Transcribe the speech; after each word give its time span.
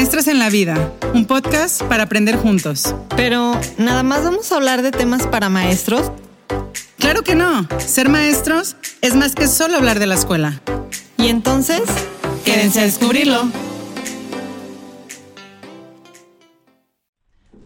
Maestros 0.00 0.28
en 0.28 0.38
la 0.38 0.48
Vida, 0.48 0.94
un 1.12 1.26
podcast 1.26 1.82
para 1.82 2.04
aprender 2.04 2.34
juntos. 2.34 2.94
Pero, 3.18 3.52
¿nada 3.76 4.02
más 4.02 4.24
vamos 4.24 4.50
a 4.50 4.56
hablar 4.56 4.80
de 4.80 4.92
temas 4.92 5.26
para 5.26 5.50
maestros? 5.50 6.10
Claro 6.98 7.22
que 7.22 7.34
no. 7.34 7.68
Ser 7.78 8.08
maestros 8.08 8.76
es 9.02 9.14
más 9.14 9.34
que 9.34 9.46
solo 9.46 9.76
hablar 9.76 9.98
de 9.98 10.06
la 10.06 10.14
escuela. 10.14 10.62
Y 11.18 11.28
entonces, 11.28 11.82
quédense 12.46 12.80
a 12.80 12.84
descubrirlo. 12.84 13.42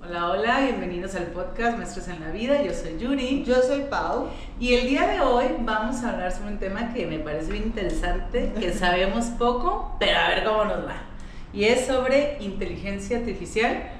Hola, 0.00 0.30
hola, 0.30 0.60
bienvenidos 0.62 1.14
al 1.14 1.28
podcast 1.28 1.78
Maestros 1.78 2.08
en 2.08 2.18
la 2.18 2.30
Vida. 2.32 2.64
Yo 2.64 2.72
soy 2.74 2.98
Yuri. 2.98 3.44
Yo 3.44 3.62
soy 3.62 3.82
Pau. 3.88 4.26
Y 4.58 4.74
el 4.74 4.88
día 4.88 5.06
de 5.06 5.20
hoy 5.20 5.44
vamos 5.60 6.02
a 6.02 6.10
hablar 6.10 6.32
sobre 6.32 6.50
un 6.50 6.58
tema 6.58 6.92
que 6.92 7.06
me 7.06 7.20
parece 7.20 7.52
bien 7.52 7.62
interesante, 7.62 8.52
que 8.58 8.72
sabemos 8.72 9.26
poco, 9.38 9.94
pero 10.00 10.18
a 10.18 10.28
ver 10.30 10.42
cómo 10.42 10.64
nos 10.64 10.84
va 10.84 11.13
y 11.54 11.64
es 11.66 11.86
sobre 11.86 12.36
inteligencia 12.40 13.18
artificial 13.18 13.90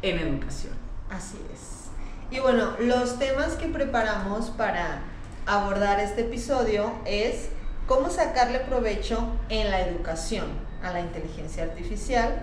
en 0.00 0.18
educación. 0.18 0.72
Así 1.10 1.36
es. 1.52 1.90
Y 2.30 2.40
bueno, 2.40 2.72
los 2.80 3.18
temas 3.18 3.54
que 3.54 3.68
preparamos 3.68 4.50
para 4.50 5.02
abordar 5.44 6.00
este 6.00 6.22
episodio 6.22 6.92
es 7.04 7.50
cómo 7.86 8.08
sacarle 8.08 8.60
provecho 8.60 9.18
en 9.50 9.70
la 9.70 9.82
educación 9.82 10.46
a 10.82 10.92
la 10.92 11.00
inteligencia 11.00 11.64
artificial, 11.64 12.42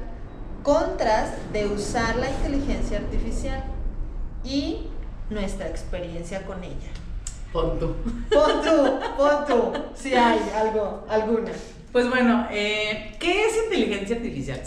contras 0.61 1.31
de 1.51 1.65
usar 1.65 2.17
la 2.17 2.29
inteligencia 2.29 2.99
artificial 2.99 3.63
y 4.43 4.87
nuestra 5.31 5.67
experiencia 5.67 6.45
con 6.45 6.63
ella. 6.63 6.91
Pon 7.51 7.79
tú. 7.79 7.95
Pon 8.31 8.61
tú, 8.61 8.99
pon 9.17 9.45
tú, 9.47 9.73
si 9.95 10.13
hay 10.13 10.39
algo, 10.55 11.05
alguna. 11.09 11.51
Pues 11.91 12.07
bueno, 12.07 12.47
eh, 12.51 13.15
¿qué 13.19 13.45
es 13.45 13.63
inteligencia 13.63 14.15
artificial? 14.15 14.61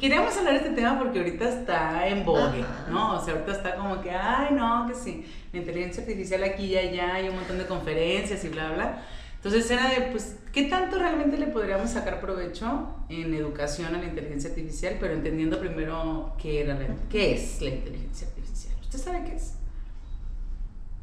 queríamos 0.00 0.36
hablar 0.36 0.52
de 0.52 0.60
este 0.60 0.70
tema 0.70 0.96
porque 0.96 1.18
ahorita 1.18 1.48
está 1.48 2.06
en 2.06 2.24
vogue, 2.24 2.64
¿no? 2.88 3.18
O 3.18 3.24
sea, 3.24 3.34
ahorita 3.34 3.52
está 3.52 3.74
como 3.74 4.00
que, 4.00 4.12
ay, 4.12 4.54
no, 4.54 4.86
que 4.86 4.94
sí, 4.94 5.26
la 5.52 5.58
inteligencia 5.58 6.04
artificial 6.04 6.44
aquí 6.44 6.66
y 6.66 6.76
allá, 6.76 7.14
hay 7.14 7.28
un 7.28 7.34
montón 7.34 7.58
de 7.58 7.66
conferencias 7.66 8.44
y 8.44 8.48
bla, 8.48 8.70
bla. 8.70 9.02
Entonces 9.34 9.68
era 9.72 9.88
de, 9.90 10.02
pues, 10.12 10.36
¿qué 10.52 10.64
tanto 10.64 10.98
realmente 10.98 11.36
le 11.36 11.48
podríamos 11.48 11.90
sacar 11.90 12.20
provecho 12.20 12.94
en 13.08 13.34
educación 13.34 13.92
a 13.96 13.98
la 13.98 14.04
inteligencia 14.04 14.50
artificial? 14.50 14.98
Pero 15.00 15.14
entendiendo 15.14 15.58
primero 15.58 16.34
qué, 16.40 16.60
era 16.60 16.78
qué 17.10 17.34
es 17.34 17.60
la 17.60 17.70
inteligencia 17.70 18.28
artificial. 18.28 18.74
¿Usted 18.80 18.98
sabe 18.98 19.24
qué 19.24 19.34
es? 19.34 19.54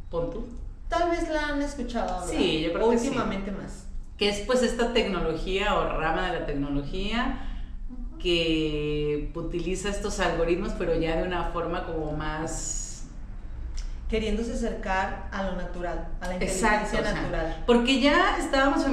Pon 0.09 0.31
tú. 0.31 0.47
Tal 0.87 1.09
vez 1.09 1.29
la 1.29 1.47
han 1.47 1.61
escuchado 1.61 2.21
hablar. 2.21 2.37
Sí, 2.37 2.61
yo 2.61 2.71
creo 2.71 2.91
que 2.91 2.97
sí. 2.97 3.07
Últimamente 3.07 3.51
más 3.51 3.85
que 4.17 4.29
es 4.29 4.39
pues 4.41 4.63
esta 4.63 4.93
tecnología 4.93 5.75
o 5.75 5.99
rama 5.99 6.31
de 6.31 6.39
la 6.39 6.45
tecnología 6.45 7.39
que 8.19 9.31
utiliza 9.35 9.89
estos 9.89 10.19
algoritmos 10.19 10.73
pero 10.77 10.95
ya 10.99 11.17
de 11.17 11.23
una 11.23 11.45
forma 11.45 11.85
como 11.85 12.11
más 12.13 12.85
queriéndose 14.09 14.53
acercar 14.53 15.27
a 15.31 15.43
lo 15.43 15.55
natural, 15.55 16.07
a 16.21 16.27
la 16.27 16.33
inteligencia 16.33 17.01
natural. 17.01 17.63
porque 17.65 17.99
ya 17.99 18.37
estábamos 18.37 18.83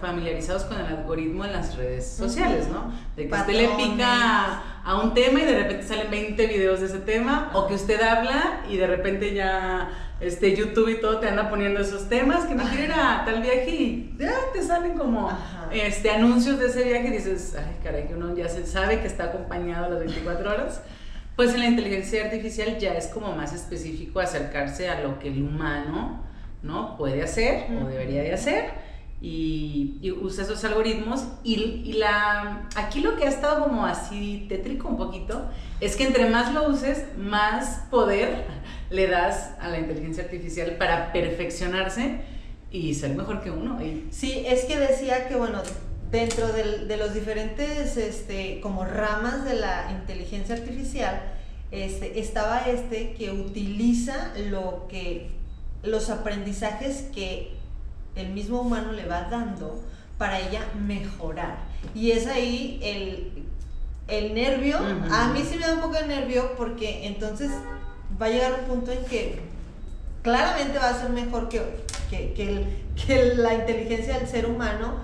familiarizados 0.00 0.64
con 0.64 0.80
el 0.80 0.86
algoritmo 0.86 1.44
en 1.44 1.52
las 1.52 1.76
redes 1.76 2.06
sociales, 2.08 2.68
¿no? 2.68 2.90
De 3.16 3.28
que 3.28 3.34
usted 3.34 3.52
le 3.52 3.68
pica 3.76 4.62
a 4.82 5.00
un 5.02 5.12
tema 5.12 5.40
y 5.40 5.44
de 5.44 5.62
repente 5.62 5.86
salen 5.86 6.10
20 6.10 6.46
videos 6.46 6.80
de 6.80 6.86
ese 6.86 7.00
tema, 7.00 7.50
o 7.52 7.66
que 7.66 7.74
usted 7.74 8.00
habla 8.00 8.62
y 8.68 8.78
de 8.78 8.86
repente 8.86 9.34
ya 9.34 9.90
este, 10.20 10.56
YouTube 10.56 10.88
y 10.88 11.00
todo 11.00 11.18
te 11.18 11.28
anda 11.28 11.50
poniendo 11.50 11.80
esos 11.80 12.08
temas, 12.08 12.46
que 12.46 12.54
me 12.54 12.64
quiero 12.64 12.84
ir 12.84 12.92
a 12.92 13.24
tal 13.24 13.42
viaje 13.42 13.70
y 13.70 14.16
ya 14.18 14.34
te 14.52 14.62
salen 14.62 14.96
como 14.96 15.30
este, 15.70 16.10
anuncios 16.10 16.58
de 16.58 16.66
ese 16.66 16.84
viaje 16.84 17.08
y 17.08 17.12
dices, 17.12 17.54
ay, 17.58 17.76
caray, 17.82 18.06
que 18.06 18.14
uno 18.14 18.34
ya 18.34 18.48
se 18.48 18.66
sabe 18.66 19.00
que 19.00 19.06
está 19.06 19.24
acompañado 19.24 19.86
a 19.86 19.88
las 19.90 19.98
24 20.00 20.50
horas. 20.50 20.82
Pues 21.36 21.52
en 21.52 21.60
la 21.60 21.66
inteligencia 21.66 22.24
artificial 22.24 22.78
ya 22.78 22.94
es 22.94 23.08
como 23.08 23.32
más 23.36 23.52
específico 23.52 24.20
acercarse 24.20 24.88
a 24.88 25.02
lo 25.02 25.18
que 25.18 25.28
el 25.28 25.42
humano 25.42 26.24
¿no? 26.62 26.96
puede 26.96 27.22
hacer 27.22 27.66
o 27.70 27.86
debería 27.86 28.22
de 28.22 28.32
hacer 28.32 28.85
y, 29.28 30.12
usa 30.22 30.44
esos 30.44 30.64
algoritmos 30.64 31.24
y, 31.42 31.54
y, 31.84 31.94
la, 31.94 32.68
aquí 32.76 33.00
lo 33.00 33.16
que 33.16 33.24
ha 33.24 33.28
estado 33.28 33.64
como 33.64 33.84
así 33.84 34.46
tétrico 34.48 34.88
un 34.88 34.96
poquito 34.96 35.46
es 35.80 35.96
que 35.96 36.04
entre 36.04 36.30
más 36.30 36.54
lo 36.54 36.68
uses, 36.68 37.04
más 37.18 37.80
poder 37.90 38.44
le 38.90 39.08
das 39.08 39.50
a 39.60 39.68
la 39.68 39.80
inteligencia 39.80 40.22
artificial 40.22 40.76
para 40.76 41.12
perfeccionarse 41.12 42.20
y 42.70 42.94
ser 42.94 43.16
mejor 43.16 43.42
que 43.42 43.50
uno. 43.50 43.78
Sí, 44.10 44.44
es 44.46 44.64
que 44.64 44.78
decía 44.78 45.26
que, 45.26 45.34
bueno, 45.34 45.60
dentro 46.12 46.52
de 46.52 46.96
los 46.96 47.12
diferentes 47.12 47.96
este, 47.96 48.60
como 48.60 48.84
ramas 48.84 49.44
de 49.44 49.54
la 49.54 49.90
inteligencia 49.90 50.54
artificial, 50.54 51.20
este, 51.72 52.20
estaba 52.20 52.60
este 52.60 53.14
que 53.14 53.32
utiliza 53.32 54.32
lo 54.50 54.86
que 54.88 55.30
los 55.82 56.10
aprendizajes 56.10 57.08
que 57.12 57.55
el 58.16 58.30
mismo 58.32 58.60
humano 58.60 58.92
le 58.92 59.06
va 59.06 59.22
dando 59.30 59.82
para 60.18 60.40
ella 60.40 60.62
mejorar. 60.86 61.58
Y 61.94 62.10
es 62.10 62.26
ahí 62.26 62.80
el, 62.82 63.44
el 64.08 64.34
nervio, 64.34 64.78
a 65.10 65.28
mí 65.28 65.42
sí 65.44 65.56
me 65.56 65.66
da 65.66 65.74
un 65.74 65.80
poco 65.80 65.94
de 65.94 66.06
nervio 66.06 66.54
porque 66.56 67.06
entonces 67.06 67.50
va 68.20 68.26
a 68.26 68.30
llegar 68.30 68.60
un 68.60 68.66
punto 68.66 68.92
en 68.92 69.04
que 69.04 69.40
claramente 70.22 70.78
va 70.78 70.90
a 70.90 71.00
ser 71.00 71.10
mejor 71.10 71.48
que, 71.48 71.62
que, 72.10 73.34
la 73.36 73.54
inteligencia 73.54 74.18
del 74.18 74.26
ser 74.26 74.46
humano, 74.46 74.94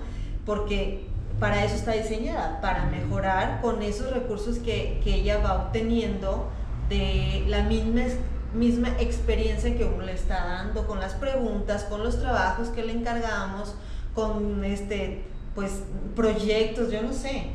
porque 0.45 1.05
para 1.39 1.63
eso 1.63 1.75
está 1.75 1.93
diseñada, 1.93 2.59
para 2.61 2.85
mejorar 2.85 3.61
con 3.61 3.81
esos 3.81 4.11
recursos 4.11 4.57
que, 4.59 5.01
ella 5.05 5.37
va 5.39 5.65
obteniendo 5.65 6.49
de 6.89 7.45
la 7.47 7.63
misma, 7.63 8.01
misma 8.53 8.89
experiencia 8.99 9.75
que 9.75 9.85
uno 9.85 10.03
le 10.03 10.13
está 10.13 10.45
dando, 10.45 10.85
con 10.87 10.99
las 10.99 11.13
preguntas, 11.13 11.83
con 11.85 12.03
los 12.03 12.19
trabajos 12.19 12.69
que 12.69 12.83
le 12.83 12.93
encargamos, 12.93 13.75
con 14.13 14.63
este, 14.63 15.23
pues, 15.55 15.81
proyectos, 16.15 16.91
yo 16.91 17.01
no 17.01 17.13
sé. 17.13 17.47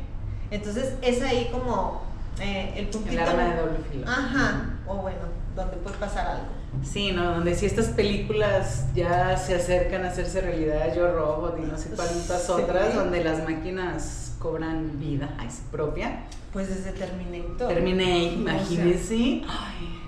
Entonces 0.51 0.93
es 1.01 1.21
ahí 1.21 1.49
como 1.51 2.01
eh, 2.39 2.73
el 2.75 2.87
puntito. 2.87 3.13
El 3.13 3.19
arma 3.19 3.43
de 3.43 3.61
doble 3.61 3.77
filo. 3.91 4.07
Ajá, 4.07 4.79
o 4.87 4.95
bueno, 4.95 5.19
donde 5.55 5.77
puede 5.77 5.97
pasar 5.97 6.27
algo. 6.27 6.59
Sí, 6.83 7.11
¿no? 7.11 7.33
Donde 7.35 7.55
si 7.55 7.65
estas 7.65 7.87
películas 7.87 8.85
ya 8.93 9.35
se 9.37 9.55
acercan 9.55 10.05
a 10.05 10.09
hacerse 10.09 10.41
realidad, 10.41 10.95
Yo 10.95 11.11
Robot 11.11 11.57
y 11.59 11.65
no 11.65 11.77
sé 11.77 11.89
cuántas 11.89 12.49
otras, 12.49 12.95
donde 12.95 13.23
las 13.23 13.43
máquinas 13.43 14.35
cobran 14.39 14.99
vida 14.99 15.29
propia. 15.71 16.25
Pues 16.53 16.69
desde 16.69 16.91
Terminator. 16.91 17.67
Terminator, 17.67 18.33
imagínense. 18.33 19.41
Ay, 19.47 19.98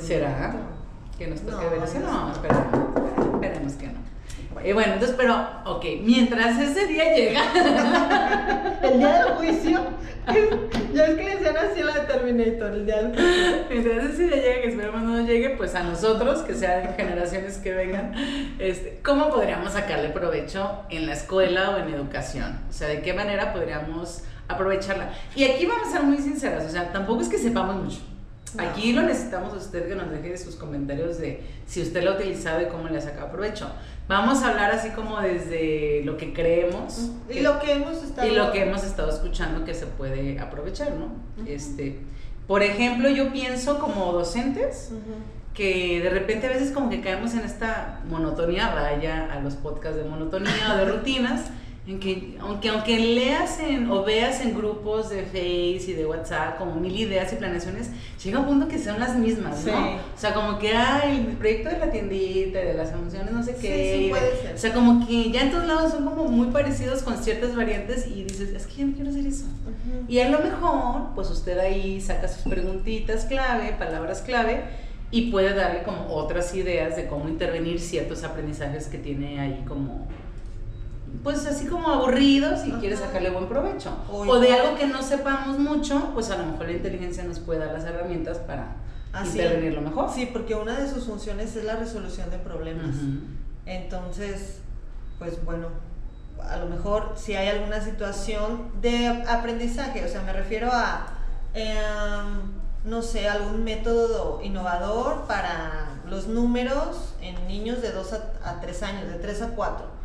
¿Será? 0.00 0.54
Que 1.18 1.26
nos 1.28 1.40
toque 1.40 1.68
ver 1.68 1.82
eso. 1.82 2.00
No, 2.00 2.32
esperemos 2.32 3.74
que 3.74 3.86
no. 3.86 4.02
Y 4.64 4.72
bueno, 4.72 4.92
entonces, 4.94 5.16
pero, 5.18 5.44
ok, 5.64 5.84
mientras 6.02 6.58
ese 6.58 6.86
día 6.86 7.14
llega. 7.14 7.42
el 8.82 8.98
día 8.98 9.24
del 9.24 9.34
juicio. 9.34 9.80
Ya 10.94 11.06
es 11.06 11.16
que 11.16 11.24
le 11.24 11.36
decían 11.36 11.56
así 11.56 11.82
la 11.82 11.94
de 11.94 12.00
Terminator, 12.00 12.70
el 12.72 12.86
día 12.86 13.02
del 13.02 13.14
juicio. 13.14 13.64
Mientras 13.70 14.04
ese 14.10 14.24
día 14.24 14.36
llega, 14.36 14.60
que 14.60 14.68
esperemos 14.68 15.02
no 15.02 15.26
llegue, 15.26 15.50
pues 15.56 15.74
a 15.74 15.82
nosotros, 15.82 16.42
que 16.42 16.54
sean 16.54 16.94
generaciones 16.94 17.56
que 17.56 17.72
vengan, 17.72 18.14
este, 18.58 19.00
¿cómo 19.02 19.30
podríamos 19.30 19.72
sacarle 19.72 20.10
provecho 20.10 20.82
en 20.90 21.06
la 21.06 21.14
escuela 21.14 21.70
o 21.70 21.78
en 21.78 21.94
educación? 21.94 22.60
O 22.68 22.72
sea, 22.72 22.88
¿de 22.88 23.00
qué 23.00 23.14
manera 23.14 23.52
podríamos 23.54 24.22
aprovecharla? 24.48 25.10
Y 25.34 25.44
aquí 25.44 25.64
vamos 25.64 25.88
a 25.88 25.92
ser 25.92 26.02
muy 26.02 26.18
sinceras, 26.18 26.66
o 26.66 26.68
sea, 26.68 26.92
tampoco 26.92 27.22
es 27.22 27.28
que 27.28 27.38
sepamos 27.38 27.76
mucho. 27.76 28.11
Aquí 28.58 28.92
lo 28.92 29.02
necesitamos 29.02 29.52
a 29.54 29.56
usted 29.56 29.88
que 29.88 29.94
nos 29.94 30.10
deje 30.10 30.36
sus 30.36 30.56
comentarios 30.56 31.18
de 31.18 31.42
si 31.66 31.82
usted 31.82 32.02
lo 32.02 32.12
ha 32.12 32.14
utilizado 32.16 32.62
y 32.62 32.66
cómo 32.66 32.88
le 32.88 32.98
ha 32.98 33.00
sacado 33.00 33.30
provecho. 33.30 33.70
Vamos 34.08 34.42
a 34.42 34.50
hablar 34.50 34.72
así 34.72 34.90
como 34.90 35.20
desde 35.20 36.02
lo 36.04 36.16
que 36.16 36.32
creemos. 36.32 37.10
Y 37.30 37.40
lo 37.40 37.58
que 37.60 37.72
hemos 37.72 38.02
estado... 38.02 38.28
Y 38.28 38.34
lo 38.34 38.52
que 38.52 38.62
hemos 38.62 38.84
estado 38.84 39.10
escuchando 39.10 39.64
que 39.64 39.74
se 39.74 39.86
puede 39.86 40.38
aprovechar, 40.38 40.92
¿no? 40.92 41.12
este, 41.46 42.00
por 42.46 42.62
ejemplo, 42.62 43.08
yo 43.08 43.32
pienso 43.32 43.78
como 43.78 44.12
docentes 44.12 44.90
que 45.54 46.00
de 46.00 46.10
repente 46.10 46.46
a 46.46 46.50
veces 46.50 46.70
como 46.70 46.88
que 46.88 47.00
caemos 47.00 47.34
en 47.34 47.40
esta 47.40 48.00
monotonía, 48.08 48.74
vaya 48.74 49.30
a 49.32 49.40
los 49.40 49.54
podcasts 49.54 49.96
de 49.96 50.04
monotonía 50.04 50.74
o 50.74 50.76
de 50.76 50.84
rutinas 50.92 51.42
en 51.84 51.98
que 51.98 52.36
aunque, 52.40 52.68
aunque 52.68 52.96
leas 52.96 53.58
en, 53.58 53.90
o 53.90 54.04
veas 54.04 54.40
en 54.40 54.56
grupos 54.56 55.10
de 55.10 55.22
Face 55.24 55.90
y 55.90 55.92
de 55.94 56.06
WhatsApp 56.06 56.56
como 56.56 56.76
mil 56.76 56.96
ideas 56.96 57.32
y 57.32 57.36
planeaciones, 57.36 57.90
llega 58.22 58.38
un 58.38 58.46
punto 58.46 58.68
que 58.68 58.78
son 58.78 59.00
las 59.00 59.16
mismas, 59.16 59.64
¿no? 59.64 59.94
O 59.96 59.98
sea, 60.16 60.32
como 60.32 60.60
que 60.60 60.76
hay 60.76 61.26
el 61.28 61.36
proyecto 61.36 61.70
de 61.70 61.78
la 61.78 61.90
tiendita, 61.90 62.60
de 62.60 62.74
las 62.74 62.92
emociones, 62.92 63.32
no 63.32 63.42
sé 63.42 63.56
qué. 63.60 63.98
Sí, 63.98 64.10
puede 64.10 64.36
ser. 64.42 64.54
O 64.54 64.58
sea, 64.58 64.72
como 64.72 65.04
que 65.04 65.32
ya 65.32 65.42
en 65.42 65.50
todos 65.50 65.66
lados 65.66 65.90
son 65.90 66.04
como 66.04 66.24
muy 66.24 66.48
parecidos 66.48 67.02
con 67.02 67.16
ciertas 67.16 67.56
variantes 67.56 68.06
y 68.06 68.22
dices, 68.22 68.50
es 68.50 68.66
que 68.66 68.82
yo 68.82 68.86
no 68.86 68.94
quiero 68.94 69.10
hacer 69.10 69.26
eso. 69.26 69.46
Y 70.06 70.20
a 70.20 70.28
lo 70.28 70.38
mejor, 70.38 71.08
pues 71.16 71.30
usted 71.30 71.58
ahí 71.58 72.00
saca 72.00 72.28
sus 72.28 72.42
preguntitas 72.44 73.24
clave, 73.24 73.74
palabras 73.76 74.22
clave 74.22 74.62
y 75.10 75.32
puede 75.32 75.52
darle 75.52 75.82
como 75.82 76.06
otras 76.14 76.54
ideas 76.54 76.94
de 76.94 77.06
cómo 77.06 77.28
intervenir 77.28 77.80
ciertos 77.80 78.22
aprendizajes 78.22 78.86
que 78.86 78.98
tiene 78.98 79.40
ahí 79.40 79.64
como 79.66 80.06
pues 81.22 81.46
así 81.46 81.66
como 81.66 81.88
aburridos 81.88 82.66
y 82.66 82.72
quieres 82.72 83.00
sacarle 83.00 83.30
buen 83.30 83.48
provecho. 83.48 83.96
O, 84.10 84.38
de 84.38 84.52
algo 84.52 84.76
que 84.76 84.86
no 84.86 85.02
sepamos 85.02 85.58
mucho, 85.58 86.10
pues 86.14 86.30
a 86.30 86.38
lo 86.38 86.46
mejor 86.46 86.66
la 86.66 86.72
inteligencia 86.72 87.24
nos 87.24 87.38
puede 87.38 87.60
dar 87.60 87.72
las 87.72 87.84
herramientas 87.84 88.38
para 88.38 88.76
Así, 89.12 89.38
intervenir 89.38 89.74
lo 89.74 89.82
mejor. 89.82 90.10
Sí, 90.12 90.28
porque 90.32 90.54
una 90.54 90.78
de 90.78 90.88
sus 90.88 91.04
funciones 91.04 91.54
es 91.56 91.64
la 91.64 91.76
resolución 91.76 92.30
de 92.30 92.38
problemas. 92.38 92.96
Entonces, 93.66 94.58
pues 95.18 95.44
bueno, 95.44 95.68
a 96.48 96.56
lo 96.56 96.66
mejor 96.66 97.14
si 97.16 97.34
hay 97.34 97.48
alguna 97.48 97.80
situación 97.80 98.70
de 98.80 99.06
aprendizaje, 99.28 100.04
o 100.04 100.08
sea, 100.08 100.22
me 100.22 100.32
refiero 100.32 100.70
a, 100.72 101.06
em, 101.54 102.52
no 102.84 103.02
sé, 103.02 103.28
algún 103.28 103.62
método 103.64 104.40
innovador 104.42 105.26
para 105.26 106.00
los 106.08 106.26
números 106.26 107.14
en 107.20 107.46
niños 107.46 107.80
de 107.80 107.92
2 107.92 108.12
a, 108.44 108.60
3 108.60 108.82
años, 108.82 109.08
de 109.08 109.14
3 109.14 109.42
a 109.42 109.48
4. 109.48 110.01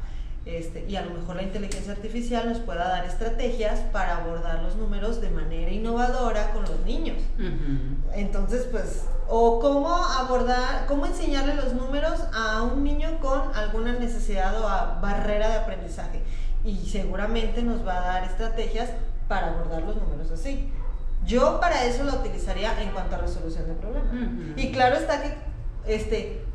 Este, 0.48 0.86
y 0.88 0.96
a 0.96 1.02
lo 1.02 1.12
mejor 1.12 1.36
la 1.36 1.44
inteligencia 1.44 1.92
artificial 1.92 2.48
nos 2.48 2.60
pueda 2.60 2.88
dar 2.88 3.06
estrategias 3.06 3.82
para 3.92 4.18
abordar 4.18 4.64
los 4.64 4.78
números 4.78 5.20
de 5.20 5.30
manera 5.30 5.70
innovadora 5.72 6.52
con 6.54 6.62
los 6.64 6.80
niños. 6.86 7.18
Entonces, 8.14 8.66
pues, 8.72 9.04
o 9.28 9.60
cómo 9.60 9.94
abordar, 9.94 10.86
cómo 10.88 11.06
enseñarle 11.06 11.54
los 11.56 11.74
números 11.74 12.22
a 12.34 12.62
un 12.62 12.86
niño 12.86 13.20
con 13.20 13.54
alguna 13.56 13.94
necesidad 14.00 14.58
o 14.62 14.68
a 14.70 15.00
barrera 15.02 15.50
de 15.50 15.56
aprendizaje. 15.56 16.22
Y 16.64 16.78
seguramente 16.88 17.62
nos 17.62 17.86
va 17.86 17.98
a 17.98 18.08
dar 18.14 18.24
estrategias 18.24 18.90
para 19.28 19.50
abordar 19.50 19.84
los 19.84 19.98
números 19.98 20.32
así. 20.32 20.72
Yo 21.26 21.60
para 21.60 21.84
eso 21.84 22.06
lo 22.06 22.14
utilizaría 22.14 22.82
en 22.82 22.92
cuanto 22.92 23.16
a 23.16 23.20
resolución 23.20 23.68
de 23.68 23.74
problemas. 23.74 24.14
Y 24.56 24.72
claro 24.72 24.96
está 24.96 25.22
que 25.22 25.34
este, 25.88 26.47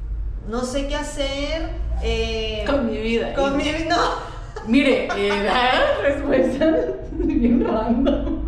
no 0.48 0.62
sé 0.62 0.86
qué 0.88 0.96
hacer. 0.96 1.70
Eh, 2.02 2.64
con 2.66 2.86
mi 2.86 2.98
vida. 2.98 3.34
Con 3.34 3.56
mi 3.56 3.62
vida, 3.62 3.96
no. 3.96 4.32
Mire, 4.66 5.08
eh, 5.16 5.42
da 5.42 6.02
respuesta 6.02 6.66
bien 7.12 7.64
random. 7.64 8.42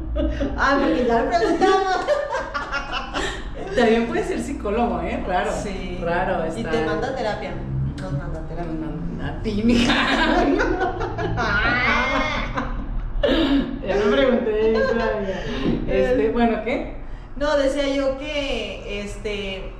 Ah, 0.57 0.79
porque 0.81 1.07
ya 1.07 1.23
le 1.23 1.39
preguntamos. 1.39 2.07
También 3.77 4.07
puede 4.07 4.25
ser 4.25 4.41
psicólogo, 4.41 5.01
¿eh? 5.01 5.23
Raro. 5.27 5.51
Sí. 5.53 5.99
Raro. 6.01 6.45
Está... 6.45 6.61
Y 6.61 6.65
te 6.65 6.85
manda 6.85 7.15
terapia. 7.17 7.53
Nos 8.01 8.13
manda 8.13 8.41
terapia. 8.43 8.73
A 9.25 9.43
ti, 9.43 9.63
mija. 9.65 9.95
ya 13.87 13.97
no 13.97 14.13
pregunté 14.13 14.73
todavía. 14.73 15.43
Este, 15.89 16.31
bueno, 16.31 16.63
¿qué? 16.65 16.97
No, 17.37 17.57
decía 17.57 17.89
yo 17.89 18.17
que 18.19 19.01
este 19.01 19.73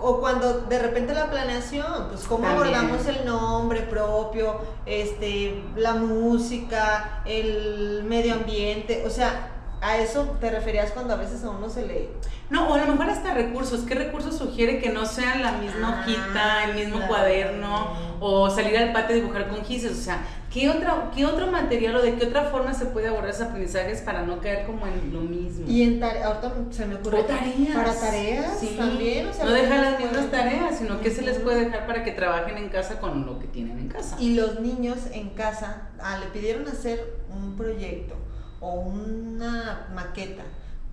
o 0.00 0.20
cuando 0.20 0.60
de 0.60 0.78
repente 0.78 1.14
la 1.14 1.30
planeación, 1.30 2.08
pues 2.10 2.24
cómo 2.24 2.46
abordamos 2.46 3.06
el 3.06 3.24
nombre 3.24 3.80
propio, 3.80 4.60
este, 4.86 5.62
la 5.76 5.94
música, 5.94 7.22
el 7.24 8.02
medio 8.04 8.34
ambiente, 8.34 9.04
o 9.06 9.10
sea, 9.10 9.53
a 9.84 9.98
eso 9.98 10.36
te 10.40 10.50
referías 10.50 10.92
cuando 10.92 11.12
a 11.12 11.16
veces 11.16 11.44
a 11.44 11.50
uno 11.50 11.68
se 11.68 11.86
le... 11.86 12.08
No, 12.48 12.68
o 12.68 12.74
a 12.74 12.78
lo 12.78 12.86
mejor 12.86 13.10
hasta 13.10 13.34
recursos. 13.34 13.80
¿Qué 13.80 13.94
recursos 13.94 14.36
sugiere 14.36 14.78
que 14.78 14.88
no 14.88 15.04
sean 15.04 15.42
la 15.42 15.52
misma 15.52 16.00
hojita, 16.00 16.64
el 16.64 16.74
mismo 16.74 17.06
cuaderno, 17.06 17.92
o 18.20 18.48
salir 18.48 18.78
al 18.78 18.92
patio 18.92 19.16
a 19.16 19.18
dibujar 19.18 19.48
con 19.48 19.62
gises? 19.62 19.92
O 19.92 20.02
sea, 20.02 20.24
¿Qué, 20.54 20.70
otra, 20.70 21.10
¿Qué 21.12 21.26
otro 21.26 21.48
material 21.48 21.96
o 21.96 22.02
de 22.02 22.14
qué 22.14 22.26
otra 22.26 22.44
forma 22.44 22.72
se 22.74 22.86
puede 22.86 23.08
abordar 23.08 23.30
esos 23.30 23.48
aprendizajes 23.48 24.00
para 24.02 24.22
no 24.22 24.40
caer 24.40 24.64
como 24.66 24.86
en 24.86 25.12
lo 25.12 25.20
mismo? 25.20 25.68
Y 25.68 25.82
en 25.82 25.98
tareas, 25.98 26.26
ahorita 26.26 26.52
se 26.70 26.86
me 26.86 26.94
ocurre. 26.94 27.24
tareas. 27.24 27.74
Para 27.74 27.92
tareas 27.92 28.60
sí. 28.60 28.76
también. 28.78 29.26
O 29.26 29.32
sea, 29.32 29.46
no 29.46 29.50
dejar 29.50 29.80
las 29.80 29.98
mismas 29.98 30.30
tareas, 30.30 30.78
sino 30.78 31.00
que 31.00 31.10
se 31.10 31.22
les 31.22 31.40
puede 31.40 31.64
dejar 31.64 31.88
para 31.88 32.04
que 32.04 32.12
trabajen 32.12 32.56
en 32.56 32.68
casa 32.68 33.00
con 33.00 33.26
lo 33.26 33.40
que 33.40 33.48
tienen 33.48 33.80
en 33.80 33.88
casa. 33.88 34.16
Y 34.20 34.34
los 34.34 34.60
niños 34.60 34.98
en 35.12 35.30
casa, 35.30 35.88
ah, 36.00 36.18
le 36.20 36.26
pidieron 36.26 36.68
hacer 36.68 37.18
un 37.30 37.56
proyecto 37.56 38.14
o 38.64 38.80
una 38.80 39.88
maqueta. 39.94 40.42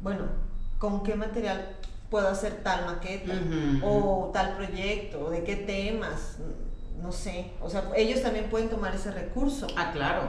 Bueno, 0.01 0.25
¿con 0.77 1.03
qué 1.03 1.15
material 1.15 1.77
puedo 2.09 2.27
hacer 2.27 2.61
tal 2.63 2.85
maqueta? 2.85 3.33
O 3.83 4.31
tal 4.33 4.55
proyecto, 4.57 5.25
o 5.25 5.29
de 5.29 5.43
qué 5.43 5.55
temas 5.55 6.37
no 7.01 7.11
sé, 7.11 7.51
o 7.61 7.69
sea, 7.69 7.89
ellos 7.95 8.21
también 8.21 8.45
pueden 8.45 8.69
tomar 8.69 8.93
ese 8.93 9.11
recurso. 9.11 9.67
Ah, 9.75 9.91
claro. 9.91 10.21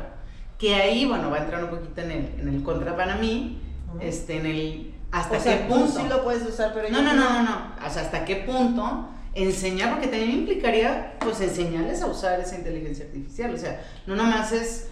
Que 0.58 0.74
ahí, 0.74 1.06
bueno, 1.06 1.30
va 1.30 1.38
a 1.38 1.42
entrar 1.42 1.62
un 1.64 1.70
poquito 1.70 2.00
en 2.00 2.10
el, 2.10 2.40
en 2.40 2.48
el 2.48 2.62
contra 2.62 2.96
para 2.96 3.16
mí, 3.16 3.60
este, 4.00 4.38
en 4.38 4.46
el 4.46 4.94
hasta 5.10 5.38
qué 5.38 5.66
punto. 5.68 6.00
sí 6.00 6.08
lo 6.08 6.24
puedes 6.24 6.42
usar, 6.48 6.72
pero 6.72 6.88
no, 6.88 7.02
no, 7.02 7.12
no, 7.12 7.30
no, 7.30 7.42
no, 7.42 7.86
o 7.86 7.90
sea, 7.90 8.02
hasta 8.02 8.24
qué 8.24 8.36
punto 8.36 9.08
enseñar, 9.34 9.90
porque 9.90 10.06
también 10.06 10.30
implicaría, 10.30 11.18
pues, 11.18 11.40
enseñarles 11.40 12.00
a 12.00 12.06
usar 12.06 12.40
esa 12.40 12.56
inteligencia 12.56 13.04
artificial, 13.04 13.54
o 13.54 13.58
sea, 13.58 13.84
no 14.06 14.16
nomás 14.16 14.52
es 14.52 14.88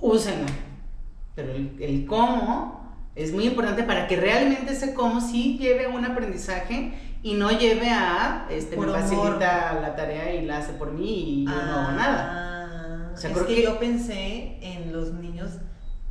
úsenla, 0.00 0.46
pero 1.36 1.52
el, 1.52 1.76
el 1.80 2.06
cómo 2.06 2.76
es 3.14 3.32
muy 3.32 3.46
importante 3.46 3.84
para 3.84 4.08
que 4.08 4.16
realmente 4.16 4.72
ese 4.72 4.92
cómo 4.92 5.20
sí 5.20 5.56
lleve 5.58 5.86
un 5.86 6.04
aprendizaje 6.04 6.92
y 7.22 7.34
no 7.34 7.50
lleve 7.50 7.88
a, 7.90 8.46
este, 8.50 8.76
me 8.76 8.86
facilita 8.88 9.80
la 9.80 9.96
tarea 9.96 10.34
y 10.34 10.44
la 10.44 10.58
hace 10.58 10.74
por 10.74 10.92
mí 10.92 11.42
y 11.42 11.44
yo 11.44 11.50
no 11.50 11.80
hago 11.80 11.92
nada. 11.92 12.30
Ah, 12.30 13.10
o 13.14 13.16
sea, 13.16 13.30
es 13.30 13.38
que, 13.38 13.62
yo 13.62 13.78
pensé 13.78 14.58
en 14.60 14.92
los 14.92 15.12
niños 15.12 15.50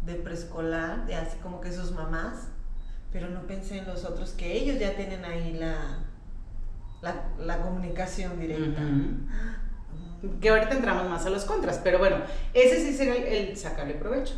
de 0.06 0.16
preescolar, 0.16 1.06
de 1.06 1.16
así 1.16 1.38
como 1.44 1.62
que 1.62 1.72
sus 1.72 1.92
mamás, 1.92 2.48
pero 3.14 3.30
no 3.30 3.48
pensé 3.48 3.78
en 3.78 3.86
los 3.86 4.04
otros 4.04 4.32
que 4.32 4.58
ellos 4.58 4.80
ya 4.80 4.96
tienen 4.96 5.24
ahí 5.24 5.54
la, 5.54 6.00
la, 7.40 7.62
comunicación 7.62 8.40
directa. 8.40 8.82
Que 10.42 10.50
ahorita 10.50 10.72
entramos 10.72 11.08
más 11.10 11.26
a 11.26 11.30
los 11.30 11.46
contras, 11.46 11.80
pero 11.84 12.00
bueno, 12.00 12.18
ese 12.54 12.82
sí 12.82 12.94
sería 12.94 13.16
el, 13.16 13.56
sacarle 13.56 13.94
provecho. 13.94 14.34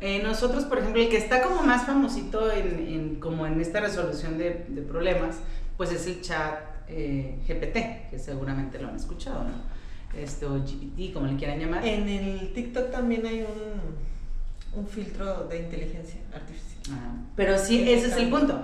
Eh, 0.00 0.22
nosotros, 0.22 0.64
por 0.64 0.78
ejemplo, 0.78 1.02
el 1.02 1.08
que 1.08 1.18
está 1.18 1.42
como 1.42 1.62
más 1.62 1.84
famosito 1.84 2.50
en, 2.50 3.16
como 3.20 3.46
en 3.46 3.60
esta 3.60 3.80
resolución 3.80 4.38
de, 4.38 4.64
de 4.68 4.82
problemas, 4.82 5.36
pues 5.76 5.92
es 5.92 6.06
el 6.06 6.22
chat 6.22 6.58
eh, 6.88 7.38
GPT, 7.46 8.10
que 8.10 8.18
seguramente 8.18 8.78
lo 8.80 8.88
han 8.88 8.96
escuchado, 8.96 9.44
¿no? 9.44 10.18
Este, 10.18 10.46
o 10.46 10.54
GPT, 10.54 11.12
como 11.12 11.26
le 11.26 11.36
quieran 11.36 11.58
llamar. 11.58 11.86
En 11.86 12.08
el 12.08 12.52
TikTok 12.52 12.90
también 12.90 13.26
hay 13.26 13.42
un, 13.42 14.78
un 14.80 14.86
filtro 14.86 15.44
de 15.44 15.60
inteligencia 15.60 16.20
artificial. 16.34 16.70
Ah, 16.92 17.14
pero 17.36 17.58
sí, 17.58 17.90
ese 17.90 18.08
es 18.08 18.16
el 18.16 18.30
punto. 18.30 18.62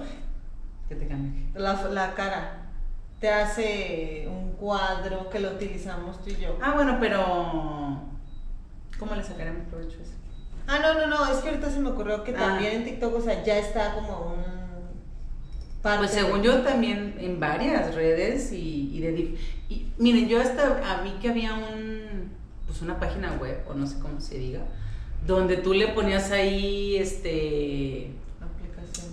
¿Qué 0.88 0.94
te 0.94 1.06
cambia? 1.06 1.32
La, 1.54 1.88
la 1.90 2.14
cara 2.14 2.66
te 3.20 3.30
hace 3.30 4.28
un 4.28 4.52
cuadro 4.52 5.30
que 5.30 5.40
lo 5.40 5.52
utilizamos 5.52 6.22
tú 6.22 6.30
y 6.30 6.36
yo. 6.36 6.58
Ah, 6.60 6.74
bueno, 6.74 6.98
pero 7.00 8.00
¿cómo 8.98 9.14
le 9.14 9.22
sacaremos 9.22 9.66
provecho 9.68 9.98
a 9.98 10.02
eso? 10.02 10.12
Ah, 10.66 10.78
no, 10.80 10.94
no, 10.94 11.06
no, 11.06 11.32
es 11.32 11.38
que 11.38 11.50
ahorita 11.50 11.70
se 11.70 11.80
me 11.80 11.90
ocurrió 11.90 12.24
que 12.24 12.32
ah. 12.32 12.38
también 12.38 12.72
en 12.72 12.84
TikTok, 12.84 13.14
o 13.14 13.20
sea, 13.20 13.44
ya 13.44 13.58
está 13.58 13.94
como 13.94 14.34
un 14.34 14.56
pues 15.98 16.10
según 16.10 16.42
yo 16.42 16.62
también 16.62 17.14
en 17.18 17.38
varias 17.38 17.94
redes 17.94 18.50
y, 18.52 18.98
de... 19.00 19.36
Y, 19.68 19.86
miren, 19.98 20.28
yo 20.28 20.40
hasta 20.40 21.00
vi 21.02 21.10
que 21.20 21.28
había 21.28 21.54
un, 21.54 22.30
pues 22.66 22.82
una 22.82 22.98
página 22.98 23.36
web, 23.40 23.62
o 23.68 23.74
no 23.74 23.86
sé 23.86 23.98
cómo 24.00 24.20
se 24.20 24.38
diga, 24.38 24.60
donde 25.26 25.56
tú 25.56 25.72
le 25.74 25.88
ponías 25.88 26.30
ahí, 26.30 26.96
este... 26.96 28.10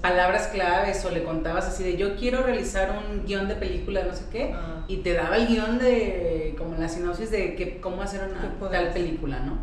Palabras 0.02 0.48
claves 0.48 1.04
o 1.06 1.12
le 1.12 1.24
contabas 1.24 1.66
así 1.66 1.84
de 1.84 1.96
yo 1.96 2.18
quiero 2.18 2.44
realizar 2.44 3.04
un 3.06 3.26
guion 3.26 3.48
de 3.48 3.56
película, 3.56 4.04
no 4.04 4.14
sé 4.14 4.26
qué, 4.32 4.54
ah. 4.54 4.84
y 4.88 4.98
te 4.98 5.14
daba 5.14 5.38
el 5.38 5.48
guion 5.48 5.80
de, 5.80 6.56
como 6.58 6.76
la 6.78 6.90
sinopsis 6.90 7.32
de 7.32 7.56
que, 7.56 7.80
cómo 7.80 8.02
hacer 8.02 8.22
una 8.30 8.70
tal 8.70 8.92
película, 8.92 9.40
¿no? 9.40 9.60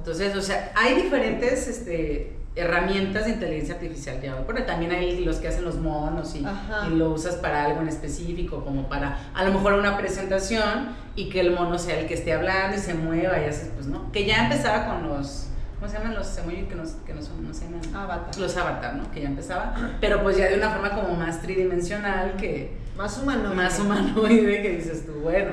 Entonces, 0.00 0.34
o 0.34 0.42
sea, 0.42 0.72
hay 0.74 0.94
diferentes, 0.94 1.68
este, 1.68 2.40
herramientas 2.56 3.26
de 3.26 3.32
inteligencia 3.32 3.74
artificial 3.74 4.18
porque 4.44 4.62
también 4.62 4.90
hay 4.90 5.24
los 5.24 5.36
que 5.36 5.48
hacen 5.48 5.64
los 5.64 5.76
monos 5.76 6.34
y, 6.34 6.44
lo 6.90 7.10
usas 7.10 7.36
para 7.36 7.64
algo 7.64 7.80
en 7.80 7.88
específico, 7.88 8.64
como 8.64 8.88
para 8.88 9.18
a 9.34 9.44
lo 9.44 9.52
mejor 9.52 9.74
una 9.74 9.96
presentación 9.96 10.88
y 11.14 11.28
que 11.28 11.40
el 11.40 11.52
mono 11.52 11.78
sea 11.78 12.00
el 12.00 12.06
que 12.06 12.14
esté 12.14 12.32
hablando 12.32 12.76
y 12.76 12.80
se 12.80 12.94
mueva 12.94 13.40
y 13.40 13.44
así, 13.44 13.70
pues 13.74 13.86
no, 13.86 14.10
que 14.10 14.26
ya 14.26 14.44
empezaba 14.44 14.86
con 14.86 15.08
los, 15.08 15.46
¿cómo 15.78 15.90
se 15.90 15.98
llaman 15.98 16.14
los 16.14 16.36
emojis 16.38 16.64
que, 16.64 16.74
que 17.06 17.14
no 17.14 17.22
son, 17.22 17.46
no 17.46 17.54
se 17.54 17.64
llaman? 17.64 17.80
Avatar. 17.94 18.38
Los 18.38 18.56
avatar, 18.56 18.96
¿no? 18.96 19.10
Que 19.12 19.22
ya 19.22 19.28
empezaba, 19.28 19.74
pero 20.00 20.22
pues 20.22 20.36
ya 20.36 20.48
de 20.48 20.56
una 20.56 20.70
forma 20.70 20.90
como 20.90 21.14
más 21.14 21.40
tridimensional 21.40 22.36
que... 22.36 22.78
Más 22.96 23.16
humanoide. 23.16 23.54
Más 23.54 23.78
humanoide 23.78 24.62
que 24.62 24.76
dices 24.76 25.06
tú, 25.06 25.12
bueno. 25.22 25.52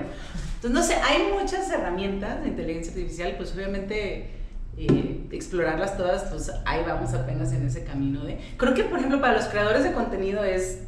Entonces, 0.55 0.71
no 0.71 0.81
sé, 0.81 0.95
hay 0.95 1.31
muchas 1.31 1.69
herramientas 1.69 2.41
de 2.41 2.49
inteligencia 2.49 2.91
artificial, 2.91 3.35
pues 3.37 3.53
obviamente 3.53 4.36
eh, 4.77 5.27
explorarlas 5.31 5.97
todas, 5.97 6.23
pues 6.25 6.51
ahí 6.65 6.83
vamos 6.85 7.13
apenas 7.13 7.51
en 7.51 7.65
ese 7.65 7.83
camino 7.83 8.23
de... 8.23 8.39
Creo 8.57 8.73
que, 8.73 8.83
por 8.83 8.99
ejemplo, 8.99 9.19
para 9.19 9.33
los 9.33 9.45
creadores 9.45 9.83
de 9.83 9.91
contenido 9.91 10.43
es, 10.43 10.83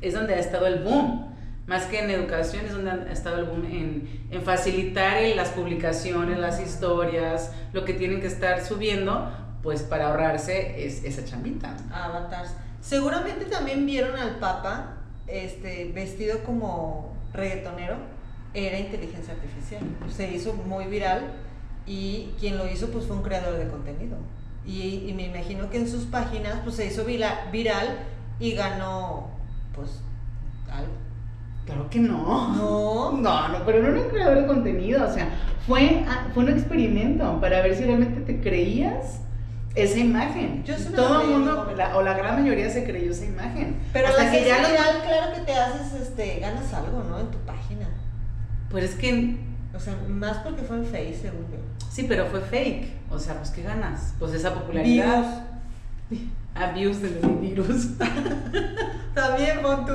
es 0.00 0.14
donde 0.14 0.34
ha 0.34 0.38
estado 0.38 0.66
el 0.66 0.84
boom. 0.84 1.34
Más 1.66 1.86
que 1.86 1.98
en 1.98 2.10
educación, 2.10 2.66
es 2.66 2.72
donde 2.72 2.90
ha 2.90 3.12
estado 3.12 3.38
el 3.38 3.46
boom 3.46 3.64
en, 3.64 4.26
en 4.30 4.42
facilitar 4.42 5.22
las 5.34 5.48
publicaciones, 5.48 6.38
las 6.38 6.60
historias, 6.60 7.52
lo 7.72 7.84
que 7.84 7.94
tienen 7.94 8.20
que 8.20 8.26
estar 8.26 8.62
subiendo, 8.62 9.30
pues 9.62 9.82
para 9.82 10.08
ahorrarse 10.08 10.84
es, 10.86 11.02
esa 11.04 11.24
chambita. 11.24 11.74
Avatars. 11.90 12.50
Seguramente 12.82 13.46
también 13.46 13.86
vieron 13.86 14.14
al 14.16 14.38
Papa 14.38 14.98
este, 15.26 15.90
vestido 15.94 16.44
como 16.44 17.16
reggaetonero. 17.32 17.96
Era 18.52 18.78
inteligencia 18.78 19.32
artificial. 19.34 19.82
Se 20.14 20.30
hizo 20.30 20.52
muy 20.52 20.84
viral 20.84 21.22
y 21.86 22.30
quien 22.38 22.58
lo 22.58 22.68
hizo 22.68 22.88
pues 22.88 23.06
fue 23.06 23.16
un 23.16 23.22
creador 23.22 23.58
de 23.58 23.68
contenido. 23.68 24.16
Y, 24.66 25.12
me 25.14 25.26
imagino 25.26 25.68
que 25.68 25.78
en 25.78 25.88
sus 25.88 26.04
páginas 26.04 26.60
pues 26.64 26.76
se 26.76 26.86
hizo 26.86 27.04
viral 27.04 27.98
y 28.40 28.52
ganó 28.52 29.28
pues 29.74 30.00
algo. 30.70 30.92
Claro 31.66 31.90
que 31.90 32.00
no. 32.00 32.54
No. 32.54 32.94
No, 33.24 33.48
no, 33.48 33.64
pero 33.64 33.82
no 33.82 33.88
era 33.88 34.00
un 34.00 34.08
creador 34.08 34.40
de 34.40 34.46
contenido, 34.46 35.08
o 35.08 35.12
sea, 35.12 35.28
fue, 35.66 36.04
ah, 36.08 36.26
fue 36.34 36.42
un 36.44 36.50
experimento 36.50 37.40
para 37.40 37.62
ver 37.62 37.74
si 37.74 37.84
realmente 37.84 38.20
te 38.20 38.40
creías 38.40 39.20
esa 39.74 39.98
imagen. 39.98 40.62
Yo 40.64 40.74
Todo 40.94 41.22
el 41.22 41.28
mundo, 41.28 41.66
o 41.94 42.02
la 42.02 42.14
gran 42.14 42.42
mayoría 42.42 42.70
se 42.70 42.84
creyó 42.84 43.10
esa 43.10 43.24
imagen. 43.24 43.78
Pero 43.92 44.08
hasta 44.08 44.30
que 44.30 44.44
ya 44.44 44.62
lo... 44.62 44.68
claro 44.68 45.32
que 45.34 45.40
te 45.40 45.54
haces, 45.54 46.00
este, 46.00 46.38
ganas 46.40 46.72
algo, 46.74 47.02
¿no? 47.02 47.18
En 47.18 47.30
tu 47.30 47.38
página. 47.38 47.88
Pues 48.70 48.84
es 48.84 48.94
que... 48.96 49.38
O 49.74 49.80
sea, 49.80 49.96
más 50.08 50.38
porque 50.38 50.62
fue 50.62 50.76
en 50.76 50.84
Face, 50.84 51.18
según 51.22 51.46
yo. 51.50 51.58
Sí, 51.90 52.06
pero 52.08 52.26
fue 52.26 52.40
fake. 52.40 52.88
O 53.10 53.18
sea, 53.18 53.34
pues 53.34 53.50
¿qué 53.50 53.62
ganas? 53.62 54.14
Pues 54.18 54.32
esa 54.32 54.54
popularidad. 54.54 55.46
Abuse 56.54 57.00
del 57.00 57.36
virus. 57.36 57.98
También, 59.14 59.60
pon 59.62 59.84
tú. 59.84 59.92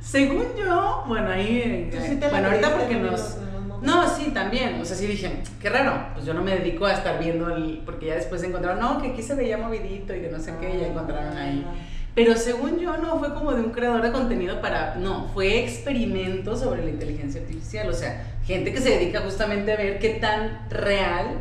Según 0.00 0.44
yo, 0.58 1.04
bueno, 1.06 1.30
ahí. 1.30 1.90
bueno, 2.30 2.48
ahorita 2.48 2.78
porque 2.78 2.96
nos. 2.96 3.36
No, 3.80 4.08
sí, 4.08 4.30
también. 4.32 4.80
O 4.80 4.84
sea, 4.84 4.96
sí 4.96 5.06
dije, 5.06 5.42
qué 5.60 5.70
raro. 5.70 6.08
Pues 6.14 6.26
yo 6.26 6.34
no 6.34 6.42
me 6.42 6.52
dedico 6.52 6.84
a 6.86 6.92
estar 6.92 7.18
viendo 7.18 7.54
el. 7.54 7.82
Porque 7.84 8.06
ya 8.06 8.14
después 8.14 8.42
encontraron, 8.42 8.80
no, 8.80 9.00
que 9.00 9.08
aquí 9.08 9.22
se 9.22 9.34
veía 9.34 9.56
movidito 9.56 10.14
y 10.14 10.20
que 10.20 10.28
no 10.28 10.38
sé 10.38 10.54
qué, 10.60 10.76
y 10.76 10.80
ya 10.80 10.88
encontraron 10.88 11.36
ahí. 11.36 11.66
Ah. 11.66 11.74
Pero 12.14 12.36
según 12.36 12.78
yo, 12.78 12.98
no 12.98 13.18
fue 13.18 13.32
como 13.32 13.52
de 13.52 13.62
un 13.62 13.70
creador 13.70 14.02
de 14.02 14.12
contenido 14.12 14.60
para. 14.60 14.96
No, 14.96 15.28
fue 15.32 15.62
experimento 15.64 16.56
sobre 16.56 16.84
la 16.84 16.90
inteligencia 16.90 17.40
artificial. 17.40 17.88
O 17.88 17.94
sea, 17.94 18.26
gente 18.44 18.72
que 18.72 18.80
se 18.80 18.90
dedica 18.90 19.20
justamente 19.20 19.72
a 19.72 19.76
ver 19.76 19.98
qué 19.98 20.10
tan 20.10 20.68
real 20.68 21.38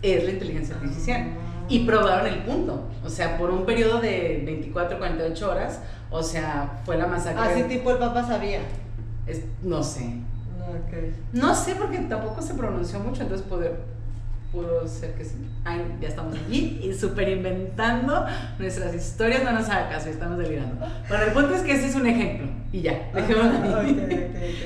es 0.00 0.24
la 0.24 0.30
inteligencia 0.30 0.76
artificial. 0.76 1.26
Y 1.68 1.86
probaron 1.86 2.26
el 2.26 2.40
punto. 2.40 2.88
O 3.04 3.08
sea, 3.08 3.36
por 3.36 3.50
un 3.50 3.64
periodo 3.64 4.00
de 4.00 4.42
24, 4.44 4.98
48 4.98 5.50
horas, 5.50 5.80
o 6.10 6.22
sea, 6.22 6.80
fue 6.84 6.96
la 6.96 7.06
masacre. 7.06 7.42
Así 7.42 7.62
tipo 7.64 7.90
el 7.90 7.98
Papa 7.98 8.24
sabía. 8.24 8.60
Es, 9.26 9.42
no 9.62 9.82
sé. 9.82 10.20
No 11.32 11.54
sé 11.54 11.74
porque 11.74 11.98
tampoco 11.98 12.42
se 12.42 12.54
pronunció 12.54 12.98
mucho, 13.00 13.22
entonces 13.22 13.46
poder, 13.46 13.80
pudo 14.52 14.86
ser 14.86 15.14
que 15.14 15.24
sí. 15.24 15.36
Ay, 15.64 15.80
ya 16.00 16.08
estamos 16.08 16.36
aquí 16.36 16.80
y 16.82 16.92
super 16.92 17.28
inventando 17.28 18.26
nuestras 18.58 18.94
historias, 18.94 19.42
no 19.42 19.52
nos 19.52 19.68
haga 19.70 19.88
caso, 19.88 20.10
estamos 20.10 20.38
delirando. 20.38 20.86
Bueno, 21.08 21.24
el 21.24 21.32
punto 21.32 21.54
es 21.54 21.62
que 21.62 21.72
ese 21.72 21.88
es 21.88 21.94
un 21.94 22.06
ejemplo 22.06 22.48
y 22.70 22.82
ya, 22.82 23.10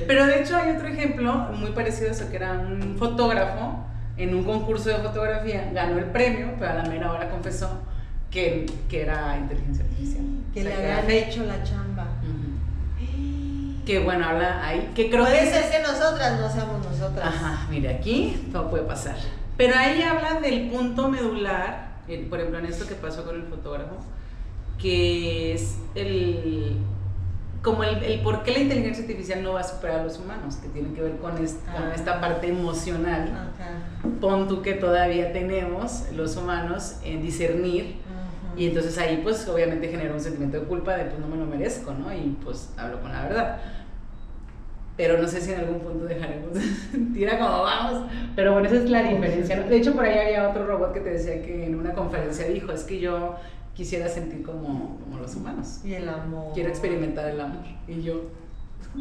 Pero 0.06 0.26
de 0.26 0.42
hecho 0.42 0.56
hay 0.56 0.74
otro 0.76 0.88
ejemplo 0.88 1.34
muy 1.54 1.70
parecido 1.70 2.08
a 2.08 2.12
eso, 2.12 2.28
que 2.28 2.36
era 2.36 2.52
un 2.52 2.96
fotógrafo 2.98 3.84
en 4.16 4.34
un 4.34 4.44
concurso 4.44 4.88
de 4.88 4.96
fotografía, 4.96 5.70
ganó 5.72 5.98
el 5.98 6.06
premio, 6.06 6.54
pero 6.58 6.72
a 6.72 6.74
la 6.74 6.84
mera 6.84 7.12
hora 7.12 7.30
confesó 7.30 7.82
que, 8.30 8.66
que 8.88 9.02
era 9.02 9.38
inteligencia 9.38 9.84
artificial. 9.84 10.24
Que 10.56 10.64
le 10.64 10.72
habían 10.72 11.10
hecho 11.10 11.44
la 11.44 11.62
chamba. 11.62 12.06
Que 13.86 14.00
bueno, 14.00 14.26
habla 14.26 14.66
ahí, 14.66 14.90
que 14.96 15.08
creo 15.10 15.22
Puede 15.22 15.48
ser 15.48 15.70
que 15.70 15.78
nosotras 15.80 16.40
no 16.40 16.50
seamos 16.50 16.84
nosotras. 16.84 17.24
Ajá, 17.24 17.68
mire, 17.70 17.88
aquí 17.94 18.48
todo 18.50 18.68
puede 18.68 18.82
pasar. 18.82 19.14
Pero 19.56 19.74
ahí 19.76 20.02
habla 20.02 20.40
del 20.40 20.68
punto 20.68 21.08
medular, 21.08 22.02
por 22.28 22.38
ejemplo, 22.38 22.58
en 22.58 22.66
esto 22.66 22.86
que 22.86 22.94
pasó 22.94 23.24
con 23.24 23.36
el 23.36 23.44
fotógrafo, 23.44 23.96
que 24.78 25.54
es 25.54 25.78
el 25.94 26.76
como 27.66 27.82
el, 27.82 28.00
el, 28.04 28.20
por 28.20 28.44
qué 28.44 28.52
la 28.52 28.60
inteligencia 28.60 29.02
artificial 29.02 29.42
no 29.42 29.54
va 29.54 29.60
a 29.60 29.64
superar 29.64 30.00
a 30.00 30.04
los 30.04 30.20
humanos, 30.20 30.54
que 30.54 30.68
tiene 30.68 30.94
que 30.94 31.02
ver 31.02 31.16
con, 31.16 31.32
con 31.32 31.42
ah. 31.42 31.92
esta 31.96 32.20
parte 32.20 32.48
emocional. 32.48 33.50
Pon 34.20 34.46
tú 34.46 34.62
que 34.62 34.74
todavía 34.74 35.32
tenemos 35.32 36.04
los 36.14 36.36
humanos 36.36 36.98
en 37.02 37.22
discernir. 37.22 37.96
Y 38.56 38.68
entonces 38.68 38.96
ahí 38.98 39.20
pues 39.22 39.46
obviamente 39.48 39.88
genera 39.88 40.14
un 40.14 40.20
sentimiento 40.20 40.60
de 40.60 40.64
culpa 40.64 40.96
de 40.96 41.06
pues 41.06 41.18
no 41.18 41.26
me 41.26 41.36
lo 41.36 41.44
merezco, 41.44 41.92
¿no? 41.92 42.10
Y 42.14 42.38
pues 42.42 42.70
hablo 42.78 43.02
con 43.02 43.12
la 43.12 43.22
verdad. 43.24 43.58
Pero 44.96 45.20
no 45.20 45.28
sé 45.28 45.40
si 45.40 45.52
en 45.52 45.60
algún 45.60 45.80
punto 45.80 46.06
dejaremos 46.06 46.52
tira 47.12 47.38
como 47.38 47.62
vamos. 47.62 48.10
Pero 48.34 48.52
bueno, 48.52 48.68
esa 48.68 48.76
es 48.76 48.90
la 48.90 49.02
diferencia. 49.02 49.62
De 49.62 49.76
hecho, 49.76 49.94
por 49.94 50.04
ahí 50.04 50.18
había 50.18 50.48
otro 50.48 50.66
robot 50.66 50.92
que 50.92 51.00
te 51.00 51.10
decía 51.10 51.42
que 51.42 51.66
en 51.66 51.74
una 51.74 51.92
conferencia 51.92 52.46
dijo, 52.46 52.72
es 52.72 52.84
que 52.84 53.00
yo 53.00 53.36
quisiera 53.74 54.08
sentir 54.08 54.42
como, 54.42 54.98
como 54.98 55.18
los 55.18 55.34
humanos. 55.34 55.80
Y 55.84 55.94
el 55.94 56.08
amor. 56.08 56.52
Quiero 56.54 56.70
experimentar 56.70 57.28
el 57.28 57.40
amor. 57.40 57.64
Y 57.86 58.02
yo... 58.02 58.30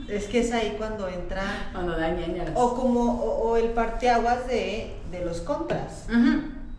Es 0.10 0.26
que 0.26 0.40
es 0.40 0.52
ahí 0.52 0.76
cuando 0.78 1.08
entra... 1.08 1.44
Cuando 1.72 1.98
da 1.98 2.12
ñañaras. 2.12 2.54
O 2.56 2.76
como, 2.76 3.22
o, 3.24 3.56
el 3.56 3.70
parteaguas 3.70 4.48
de, 4.48 4.94
de 5.12 5.24
los 5.24 5.40
contras. 5.42 6.08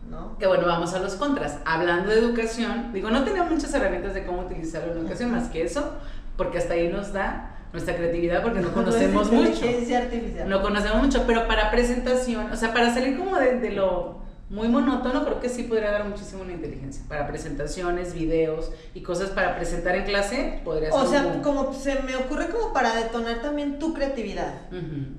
¿No? 0.09 0.37
Que 0.37 0.45
bueno, 0.45 0.67
vamos 0.67 0.93
a 0.93 0.99
los 0.99 1.15
contras. 1.15 1.57
Hablando 1.65 2.11
de 2.11 2.19
educación, 2.19 2.93
digo, 2.93 3.09
no 3.09 3.23
tenemos 3.23 3.51
muchas 3.51 3.73
herramientas 3.73 4.13
de 4.13 4.25
cómo 4.25 4.41
utilizar 4.41 4.85
la 4.85 4.93
educación 4.93 5.31
más 5.31 5.49
que 5.49 5.63
eso, 5.63 5.93
porque 6.37 6.59
hasta 6.59 6.75
ahí 6.75 6.87
nos 6.89 7.11
da 7.11 7.56
nuestra 7.73 7.95
creatividad 7.95 8.41
porque 8.41 8.59
no 8.59 8.71
conocemos 8.73 9.31
mucho. 9.31 9.65
Artificial. 9.65 10.47
No 10.47 10.61
conocemos 10.61 11.03
mucho, 11.03 11.23
pero 11.27 11.47
para 11.47 11.71
presentación, 11.71 12.51
o 12.51 12.55
sea, 12.55 12.73
para 12.73 12.93
salir 12.93 13.17
como 13.17 13.37
de, 13.37 13.59
de 13.59 13.71
lo 13.71 14.27
muy 14.49 14.69
monótono, 14.69 15.25
creo 15.25 15.41
que 15.41 15.49
sí 15.49 15.63
podría 15.63 15.91
dar 15.91 16.07
muchísimo 16.07 16.41
una 16.41 16.53
inteligencia. 16.53 17.03
Para 17.09 17.27
presentaciones, 17.27 18.13
videos 18.13 18.71
y 18.93 19.01
cosas 19.01 19.31
para 19.31 19.57
presentar 19.57 19.95
en 19.95 20.05
clase, 20.05 20.61
podría 20.63 20.91
ser. 20.91 20.99
O 21.01 21.07
sea, 21.07 21.41
como 21.41 21.73
se 21.73 22.01
me 22.03 22.15
ocurre 22.15 22.49
como 22.49 22.71
para 22.71 22.95
detonar 22.95 23.41
también 23.41 23.77
tu 23.77 23.93
creatividad. 23.93 24.53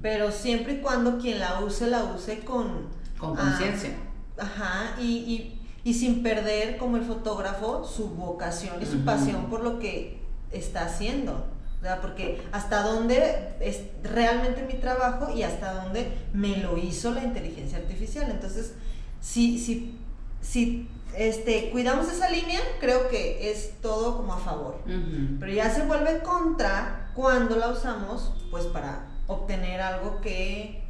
Pero 0.00 0.32
siempre 0.32 0.74
y 0.74 0.78
cuando 0.78 1.18
quien 1.18 1.40
la 1.40 1.60
use, 1.60 1.88
la 1.88 2.04
use 2.04 2.40
con. 2.40 2.88
Con 3.18 3.36
conciencia. 3.36 3.90
Ah, 4.38 4.44
ajá, 4.44 5.00
y, 5.00 5.58
y, 5.84 5.94
sin 5.94 6.22
perder 6.22 6.76
como 6.76 6.96
el 6.96 7.02
fotógrafo 7.02 7.84
su 7.84 8.10
vocación 8.10 8.80
y 8.80 8.86
su 8.86 9.04
pasión 9.04 9.46
por 9.46 9.62
lo 9.62 9.78
que 9.78 10.20
está 10.52 10.84
haciendo. 10.84 11.44
O 11.78 11.80
sea, 11.80 12.00
porque 12.00 12.42
hasta 12.50 12.82
dónde 12.82 13.54
es 13.60 13.82
realmente 14.02 14.62
mi 14.62 14.74
trabajo 14.80 15.32
y 15.32 15.44
hasta 15.44 15.74
dónde 15.74 16.08
me 16.32 16.56
lo 16.56 16.76
hizo 16.76 17.12
la 17.12 17.22
inteligencia 17.22 17.78
artificial. 17.78 18.28
Entonces, 18.30 18.74
si, 19.20 19.58
si, 19.58 19.96
si 20.40 20.88
este, 21.16 21.70
cuidamos 21.70 22.10
esa 22.10 22.30
línea, 22.30 22.60
creo 22.80 23.08
que 23.08 23.50
es 23.50 23.80
todo 23.80 24.16
como 24.16 24.34
a 24.34 24.38
favor. 24.38 24.78
Pero 25.38 25.52
ya 25.52 25.70
se 25.72 25.84
vuelve 25.84 26.18
contra 26.20 27.12
cuando 27.14 27.56
la 27.56 27.68
usamos, 27.68 28.32
pues 28.50 28.64
para 28.66 29.06
obtener 29.26 29.80
algo 29.80 30.20
que... 30.20 30.87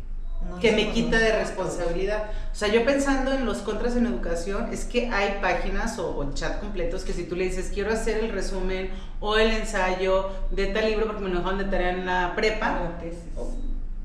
que 0.61 0.73
me 0.73 0.91
quita 0.93 1.19
de 1.19 1.39
responsabilidad. 1.39 2.31
O 2.53 2.55
sea, 2.55 2.69
yo 2.69 2.85
pensando 2.85 3.33
en 3.33 3.45
los 3.45 3.59
contras 3.59 3.97
en 3.97 4.07
educación, 4.07 4.73
es 4.73 4.85
que 4.85 5.09
hay 5.09 5.39
páginas 5.41 5.99
o, 5.99 6.33
chat 6.35 6.61
completos 6.61 7.05
que 7.05 7.13
si 7.13 7.25
tú 7.25 7.37
le 7.37 7.45
dices, 7.45 7.71
quiero 7.73 7.93
hacer 7.93 8.25
el 8.25 8.33
resumen 8.33 8.91
o 9.21 9.37
el 9.37 9.51
ensayo 9.51 10.31
de 10.51 10.67
tal 10.67 10.87
libro 10.87 11.07
porque 11.07 11.23
me 11.23 11.31
lo 11.31 11.39
dejaron 11.39 11.59
de 11.59 11.65
tarea 11.65 11.91
en 11.91 12.07
la 12.07 12.33
prepa. 12.35 12.99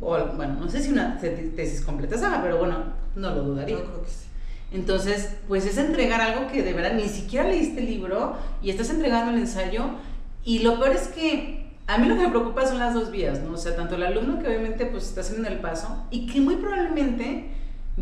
O, 0.02 0.18
bueno, 0.36 0.56
no 0.60 0.70
sé 0.70 0.82
si 0.82 0.92
una 0.92 1.20
tesis 1.20 1.82
completa 1.82 2.16
esa, 2.16 2.42
pero 2.42 2.58
bueno, 2.58 2.84
no 3.16 3.30
lo 3.32 3.44
dudaría. 3.44 3.78
creo 3.78 4.04
que 4.04 4.10
sí. 4.10 4.28
Entonces, 4.74 5.36
pues 5.48 5.66
es 5.66 5.78
entregar 5.78 6.20
algo 6.20 6.52
que 6.52 6.64
de 6.64 6.74
verdad 6.74 6.94
ni 6.94 7.08
siquiera 7.08 7.48
leíste 7.48 7.80
el 7.82 7.86
libro 7.86 8.36
y 8.62 8.72
estás 8.72 8.90
entregando 8.90 9.32
el 9.32 9.38
ensayo. 9.38 9.86
Y 10.44 10.60
lo 10.60 10.80
peor 10.80 10.96
es 10.96 11.08
que 11.08 11.63
a 11.88 11.98
mí 11.98 12.08
lo 12.08 12.16
que 12.16 12.22
me 12.22 12.30
preocupa 12.30 12.66
son 12.66 12.80
las 12.80 12.94
dos 12.94 13.12
vías, 13.12 13.40
¿no? 13.42 13.54
O 13.54 13.58
sea, 13.58 13.76
tanto 13.76 13.96
el 13.96 14.04
alumno 14.04 14.40
que 14.40 14.48
obviamente 14.48 14.86
pues 14.86 15.04
está 15.04 15.22
haciendo 15.22 15.48
el 15.50 15.60
paso 15.60 16.06
y 16.12 16.28
que 16.28 16.40
muy 16.40 16.56
probablemente 16.56 17.50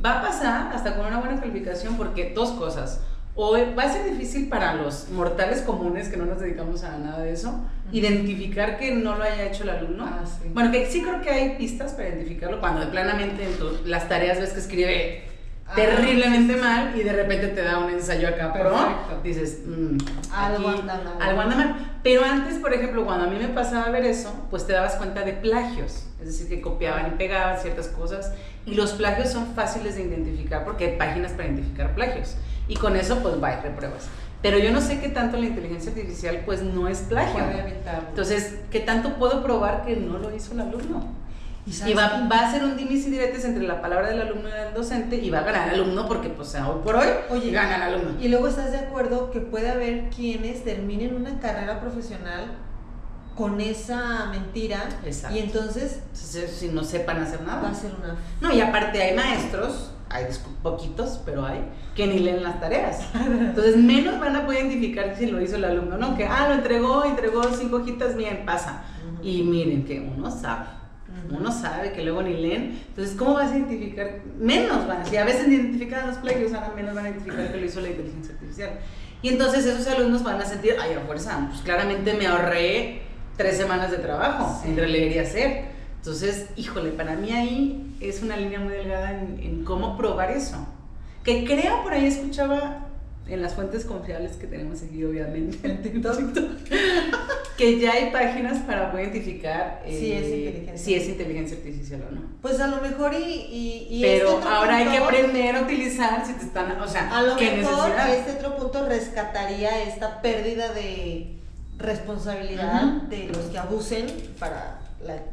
va 0.03 0.19
a 0.19 0.21
pasar 0.21 0.73
hasta 0.73 0.95
con 0.95 1.07
una 1.07 1.19
buena 1.19 1.39
calificación 1.39 1.97
porque 1.97 2.31
dos 2.35 2.51
cosas. 2.51 3.01
O 3.33 3.53
va 3.53 3.83
a 3.83 3.89
ser 3.89 4.11
difícil 4.11 4.50
para 4.50 4.75
los 4.75 5.09
mortales 5.09 5.61
comunes 5.61 6.09
que 6.09 6.17
no 6.17 6.25
nos 6.25 6.41
dedicamos 6.41 6.83
a 6.83 6.97
nada 6.97 7.21
de 7.21 7.31
eso, 7.31 7.61
identificar 7.91 8.77
que 8.77 8.93
no 8.93 9.15
lo 9.15 9.23
haya 9.23 9.45
hecho 9.45 9.63
el 9.63 9.69
alumno. 9.69 10.05
Ah, 10.05 10.23
bueno, 10.53 10.69
que 10.71 10.85
sí 10.91 11.01
creo 11.01 11.21
que 11.21 11.29
hay 11.29 11.55
pistas 11.57 11.93
para 11.93 12.09
identificarlo 12.09 12.59
cuando 12.59 12.89
planamente 12.91 13.45
en 13.45 13.89
las 13.89 14.09
tareas 14.09 14.39
ves 14.39 14.51
que 14.51 14.59
escribe 14.59 15.23
ah, 15.65 15.71
terriblemente 15.75 16.57
mal 16.57 16.93
y 16.93 17.03
de 17.03 17.13
repente 17.13 17.47
te 17.47 17.63
da 17.63 17.79
un 17.79 17.89
ensayo 17.89 18.27
acá 18.27 18.51
pero 18.51 18.75
dices, 19.23 19.61
anda 20.29 20.57
algo 21.21 21.41
anda 21.41 21.55
mal. 21.55 21.90
Pero 22.03 22.24
antes, 22.24 22.58
por 22.58 22.74
ejemplo, 22.74 23.05
cuando 23.05 23.25
a 23.25 23.27
mí 23.27 23.38
me 23.38 23.50
pasaba 23.50 23.89
ver 23.89 24.05
eso, 24.05 24.34
pues 24.50 24.65
te 24.65 24.74
dabas 24.74 24.96
cuenta 24.96 25.24
de 25.24 25.34
plagios, 25.34 26.05
es 26.20 26.25
decir, 26.25 26.50
que 26.50 26.60
copiaban 26.60 27.08
y 27.08 27.17
pegaban 27.17 27.60
ciertas 27.60 27.88
cosas 27.89 28.34
y 28.65 28.74
los 28.74 28.93
plagios 28.93 29.29
son 29.29 29.53
fáciles 29.53 29.96
de 29.96 30.03
identificar 30.03 30.63
porque 30.65 30.86
hay 30.86 30.98
páginas 30.98 31.31
para 31.34 31.46
identificar 31.46 31.93
plagios 31.93 32.38
y 32.67 32.75
con 32.75 32.96
eso 32.96 33.20
pues 33.22 33.41
va 33.41 33.53
y 33.53 33.62
repruebas. 33.62 34.08
Pero 34.41 34.58
yo 34.58 34.72
no 34.72 34.81
sé 34.81 35.00
qué 35.00 35.10
tanto 35.10 35.38
la 35.38 35.46
inteligencia 35.46 35.91
artificial 35.91 36.41
pues 36.46 36.63
no 36.63 36.88
es 36.88 37.00
plagio. 37.01 37.43
Entonces, 38.10 38.55
¿qué 38.72 38.79
tanto 38.79 39.15
puedo 39.15 39.43
probar 39.43 39.86
que 39.86 39.96
no 39.96 40.17
lo 40.17 40.36
hizo 40.36 40.53
el 40.53 40.62
alumno? 40.62 41.20
Y, 41.65 41.94
va, 41.94 42.27
va, 42.32 42.39
a 42.39 42.51
ser 42.51 42.63
un 42.63 42.75
dimis 42.75 43.06
y 43.06 43.12
diretes 43.12 43.46
entre 43.46 43.63
la 43.63 43.82
palabra 43.82 44.10
del 44.10 44.22
alumno 44.22 44.50
y 44.50 44.51
del 44.51 44.74
docente 44.74 45.18
y 45.18 45.30
va 45.30 45.39
a 45.39 45.44
ganar 45.44 45.70
el 45.70 45.82
alumno 45.82 46.08
porque 46.08 46.30
pues 46.30 46.56
hoy 46.56 46.82
por 46.84 46.96
hoy 46.96 47.08
Oye, 47.30 47.51
gana 47.51 47.75
el 47.75 47.94
alumno. 47.94 48.20
Y 48.20 48.30
luego 48.30 48.48
estás 48.48 48.72
de 48.72 48.80
acuerdo 48.80 49.30
que 49.30 49.41
puede 49.41 49.70
haber 49.70 50.10
quienes 50.10 50.63
terminen 50.63 51.15
una 51.15 51.39
carrera 51.39 51.80
profesional 51.80 52.46
con 53.36 53.62
esa 53.62 54.25
mentira 54.32 54.89
Exacto. 55.06 55.38
y 55.38 55.39
entonces 55.39 56.01
si 56.13 56.68
no 56.68 56.84
sepan 56.84 57.22
hacer 57.22 57.41
nada 57.44 57.62
va 57.62 57.70
a 57.70 57.74
ser 57.74 57.91
una 57.98 58.18
no 58.41 58.53
y 58.53 58.60
aparte 58.60 59.01
hay 59.01 59.15
maestros 59.15 59.91
hay 60.13 60.25
poquitos, 60.62 61.22
pero 61.25 61.46
hay, 61.46 61.63
que 61.96 62.08
ni 62.08 62.20
leen 62.20 62.44
las 62.44 62.60
tareas. 62.60 63.08
Entonces, 63.15 63.77
menos 63.77 64.20
van 64.20 64.36
a 64.36 64.46
poder 64.46 64.65
identificar 64.65 65.15
si 65.18 65.27
lo 65.27 65.41
hizo 65.41 65.56
el 65.56 65.65
alumno, 65.65 65.98
¿no? 65.98 66.15
Que, 66.15 66.25
ah, 66.25 66.50
lo 66.50 66.56
entregó, 66.56 67.06
entregó 67.06 67.44
cinco 67.53 67.77
hojitas, 67.77 68.15
bien, 68.15 68.44
pasa. 68.46 68.84
Y 69.24 69.44
miren, 69.44 69.86
que 69.86 70.00
uno 70.00 70.30
sabe. 70.30 70.65
Uno 71.31 71.51
sabe 71.51 71.91
que 71.93 72.03
luego 72.03 72.21
ni 72.21 72.33
leen. 72.35 72.79
Entonces, 72.88 73.15
¿cómo 73.15 73.33
vas 73.33 73.51
a 73.51 73.57
identificar? 73.57 74.19
Menos 74.39 74.88
van. 74.88 75.05
Si 75.05 75.17
a 75.17 75.25
veces 75.25 75.47
identifican 75.47 76.07
los 76.07 76.17
plagios, 76.17 76.53
ahora 76.53 76.73
menos 76.75 76.95
van 76.95 77.05
a 77.05 77.09
identificar 77.09 77.51
que 77.51 77.57
lo 77.57 77.65
hizo 77.65 77.81
la 77.81 77.89
inteligencia 77.89 78.33
artificial. 78.33 78.79
Y 79.21 79.29
entonces 79.29 79.65
esos 79.65 79.88
alumnos 79.88 80.23
van 80.23 80.41
a 80.41 80.45
sentir, 80.45 80.75
ay, 80.81 80.93
a 80.93 81.01
fuerza, 81.01 81.47
pues 81.50 81.61
claramente 81.61 82.13
me 82.13 82.27
ahorré 82.27 83.01
tres 83.38 83.57
semanas 83.57 83.91
de 83.91 83.97
trabajo 83.97 84.61
entre 84.65 84.88
leer 84.88 85.11
y 85.15 85.19
hacer. 85.19 85.65
Entonces, 85.97 86.47
híjole, 86.55 86.91
para 86.91 87.15
mí 87.15 87.31
ahí 87.31 87.95
es 88.00 88.23
una 88.23 88.35
línea 88.35 88.59
muy 88.59 88.73
delgada 88.73 89.11
en, 89.11 89.39
en 89.41 89.63
cómo 89.63 89.95
probar 89.97 90.31
eso. 90.31 90.67
Que 91.23 91.45
creo 91.45 91.83
por 91.83 91.93
ahí 91.93 92.05
escuchaba 92.05 92.88
en 93.27 93.41
las 93.41 93.53
fuentes 93.53 93.85
confiables 93.85 94.33
que 94.33 94.47
tenemos 94.47 94.81
aquí, 94.81 95.03
obviamente, 95.03 95.57
en 95.63 95.81
TikTok, 95.81 96.19
que 97.62 97.80
ya 97.80 97.91
hay 97.91 98.10
páginas 98.10 98.58
para 98.63 98.91
poder 98.91 99.10
identificar 99.10 99.84
si, 99.86 100.13
es 100.13 100.25
eh, 100.25 100.74
si, 100.75 100.96
es 100.96 101.08
inteligencia 101.08 101.58
artificial 101.58 102.08
o 102.10 102.15
no. 102.15 102.22
Pues 102.41 102.60
a 102.60 102.65
lo 102.65 102.82
mejor 102.82 103.13
y... 103.13 103.88
y, 103.88 104.01
Pero 104.01 104.39
este 104.39 104.50
ahora 104.50 104.77
hay 104.77 104.88
que 104.88 104.98
aprender 104.98 105.56
a 105.56 105.62
utilizar 105.62 106.25
si 106.25 106.34
te 106.34 106.46
están... 106.46 106.72
O 106.82 106.88
sea, 106.88 107.15
a 107.15 107.22
lo 107.22 107.36
mejor 107.36 107.91
este 108.10 108.32
otro 108.32 108.56
punto 108.58 108.88
rescataría 108.88 109.84
esta 109.84 110.24
pérdida 110.24 110.74
de 110.74 111.38
responsabilidad 111.77 113.03
de 113.03 113.27
los 113.27 113.46
que 113.46 113.60
abusen 113.60 114.08
para 114.39 114.80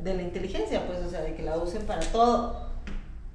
de 0.02 0.14
la 0.14 0.22
inteligencia, 0.22 0.86
pues, 0.86 0.98
o 1.04 1.10
sea, 1.10 1.22
de 1.22 1.34
que 1.34 1.42
la 1.42 1.56
usen 1.56 1.86
para 1.86 2.00
todo. 2.00 2.68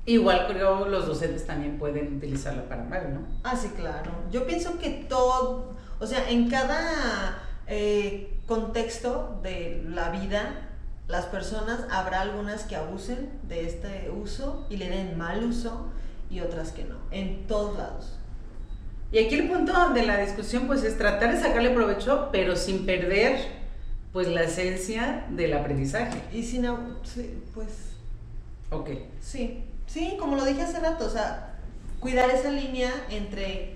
Igual 0.06 0.46
creo 0.48 0.88
los 0.88 1.08
docentes 1.08 1.48
también 1.48 1.80
pueden 1.80 2.18
utilizarla 2.18 2.70
para 2.70 2.84
mal, 2.84 3.12
¿no? 3.12 3.22
Ah, 3.44 3.56
sí, 3.56 3.70
claro. 3.76 4.12
Yo 4.32 4.46
pienso 4.46 4.78
que 4.78 5.06
todo, 5.10 5.74
o 6.00 6.06
sea, 6.06 6.30
en 6.30 6.48
cada 6.50 7.40
eh, 7.68 8.38
contexto 8.46 9.40
de 9.44 9.84
la 9.88 10.10
vida, 10.10 10.70
las 11.08 11.26
personas 11.26 11.86
habrá 11.92 12.22
algunas 12.22 12.64
que 12.64 12.76
abusen 12.76 13.30
de 13.44 13.66
este 13.66 14.10
uso 14.10 14.66
y 14.70 14.78
le 14.78 14.90
den 14.90 15.18
mal 15.18 15.44
uso 15.44 15.88
y 16.30 16.40
otras 16.40 16.72
que 16.72 16.86
no, 16.86 16.96
en 17.12 17.48
todos 17.48 17.78
lados. 17.78 18.18
Y 19.12 19.20
aquí 19.20 19.36
el 19.36 19.48
punto 19.48 19.90
de 19.94 20.06
la 20.06 20.18
discusión 20.18 20.66
pues 20.66 20.84
es 20.84 20.98
tratar 20.98 21.34
de 21.36 21.40
sacarle 21.40 21.70
provecho, 21.70 22.30
pero 22.32 22.56
sin 22.56 22.86
perder 22.86 23.64
pues 24.12 24.28
la 24.28 24.44
esencia 24.44 25.26
del 25.30 25.54
aprendizaje. 25.54 26.22
Y 26.32 26.44
sin, 26.44 26.68
pues... 27.54 27.70
Ok. 28.72 28.90
Sí, 29.22 29.64
Sí, 29.94 30.16
como 30.20 30.36
lo 30.36 30.46
dije 30.46 30.64
hace 30.64 30.80
rato, 30.80 31.06
o 31.06 31.10
sea, 31.10 31.54
cuidar 32.00 32.30
esa 32.32 32.50
línea 32.50 32.92
entre 33.12 33.76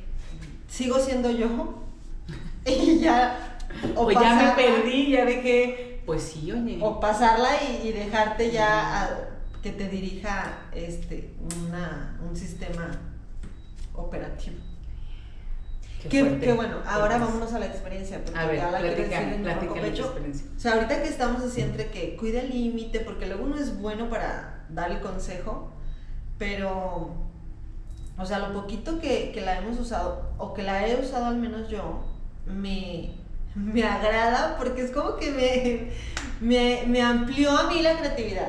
sigo 0.67 1.00
siendo 1.00 1.29
yo 1.29 1.84
y 2.65 3.00
ya. 3.00 3.57
O, 3.96 4.12
ya 4.12 4.36
me 4.36 4.52
perdí, 4.52 5.12
ya 5.12 5.26
dejé. 5.26 6.02
Pues 6.06 6.24
sí, 6.24 6.52
oye. 6.52 6.80
O 6.82 7.00
pasarla 7.00 7.50
y, 7.84 7.92
dejarte 7.92 8.52
ya 8.52 9.30
que 9.62 9.72
te 9.72 9.90
dirija 9.90 10.60
este 10.74 11.34
una, 11.68 12.18
un 12.28 12.36
sistema 12.36 12.92
operativo. 13.94 14.58
Qué, 16.10 16.54
bueno, 16.54 16.78
ahora 16.86 17.18
vámonos 17.18 17.54
a 17.54 17.60
la 17.60 17.66
experiencia. 17.66 18.24
Porque 18.24 18.40
a 18.40 18.46
ver, 18.46 18.58
ya 18.58 18.72
la 18.72 18.80
platica, 18.80 19.22
la 19.82 19.88
experiencia. 19.88 20.46
O 20.56 20.60
sea, 20.60 20.74
ahorita 20.74 21.02
que 21.02 21.10
estamos 21.10 21.42
así 21.42 21.62
entre 21.62 21.88
que 21.88 22.16
cuida 22.16 22.42
el 22.42 22.50
límite, 22.50 23.00
porque 23.02 23.26
luego 23.26 23.44
uno 23.44 23.58
es 23.58 23.80
bueno 23.80 24.10
para 24.10 24.66
dar 24.70 24.92
el 24.92 25.00
consejo, 25.00 25.72
pero, 26.38 27.16
o 28.18 28.26
sea, 28.26 28.40
lo 28.40 28.54
poquito 28.54 29.00
que, 29.00 29.32
que, 29.34 29.42
la 29.42 29.58
hemos 29.58 29.80
usado, 29.80 30.32
o 30.38 30.54
que 30.54 30.64
la 30.64 30.88
he 30.88 31.00
usado 31.00 31.26
al 31.26 31.38
menos 31.38 31.68
yo, 31.70 32.04
me, 32.46 33.16
me 33.58 33.84
agrada 33.84 34.55
porque 34.58 34.84
es 34.84 34.92
como 34.92 35.16
que 35.16 35.31
me, 35.31 36.48
me, 36.48 36.84
me 36.88 37.01
amplió 37.01 37.58
a 37.58 37.64
mí 37.68 37.81
la 37.81 37.98
creatividad. 37.98 38.48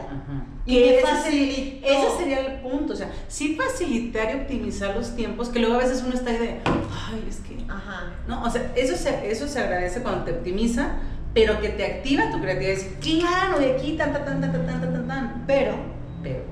Y 0.67 0.81
me 0.81 0.99
facilitó. 1.01 1.87
Ese 1.87 2.19
sería 2.19 2.41
el 2.41 2.61
punto, 2.61 2.93
o 2.93 2.97
sea, 2.97 3.11
sí 3.27 3.57
facilitar 3.57 4.31
y 4.35 4.41
optimizar 4.41 4.95
los 4.95 5.17
tiempos, 5.17 5.49
que 5.49 5.61
luego 5.61 5.77
a 5.77 5.79
veces 5.79 6.03
uno 6.05 6.15
está 6.15 6.31
ahí 6.31 6.39
de, 6.39 6.61
ay, 6.67 7.27
es 7.27 7.37
que... 7.39 7.57
Ajá. 7.71 8.13
No, 8.27 8.45
o 8.45 8.51
sea, 8.51 8.73
eso 8.77 8.95
se, 8.95 9.31
eso 9.31 9.49
se 9.49 9.61
agradece 9.61 10.03
cuando 10.03 10.25
te 10.25 10.33
optimiza, 10.33 10.97
pero 11.33 11.59
que 11.61 11.71
te 11.71 11.87
activa 11.87 12.31
tu 12.31 12.41
creatividad. 12.41 12.73
Es, 12.73 12.89
claro, 13.01 13.59
de 13.59 13.73
aquí, 13.73 13.97
tan, 13.97 14.13
tan, 14.13 14.25
tan, 14.25 14.41
tan, 14.41 14.53
tan, 14.53 14.81
tan, 14.81 15.09
tan, 15.09 15.45
Pero, 15.47 15.75
pero 16.23 16.43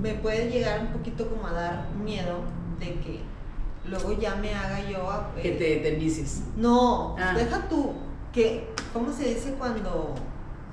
me 0.00 0.14
puede 0.14 0.50
llegar 0.50 0.80
un 0.80 0.88
poquito 0.88 1.28
como 1.28 1.46
a 1.46 1.52
dar 1.52 1.86
miedo 2.02 2.40
de 2.78 2.94
que 2.94 3.20
luego 3.88 4.12
ya 4.12 4.36
me 4.36 4.54
haga 4.54 4.88
yo 4.88 5.10
a, 5.10 5.32
que 5.34 5.52
te, 5.52 5.76
te. 5.76 6.24
No, 6.56 7.16
ah. 7.18 7.34
deja 7.36 7.68
tú, 7.68 7.92
que, 8.32 8.68
¿cómo 8.92 9.12
se 9.12 9.34
dice 9.34 9.54
cuando 9.58 10.14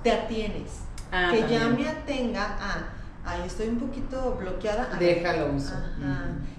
te 0.04 0.12
atienes? 0.12 0.82
Ah, 1.12 1.32
que 1.32 1.47
ya 1.51 1.67
me 1.69 1.88
atenga 1.88 2.58
a, 2.60 2.89
ay, 3.25 3.41
estoy 3.45 3.69
un 3.69 3.80
poquito 3.80 4.36
bloqueada. 4.39 4.95
Déjalo 4.99 5.54
uso. 5.54 5.73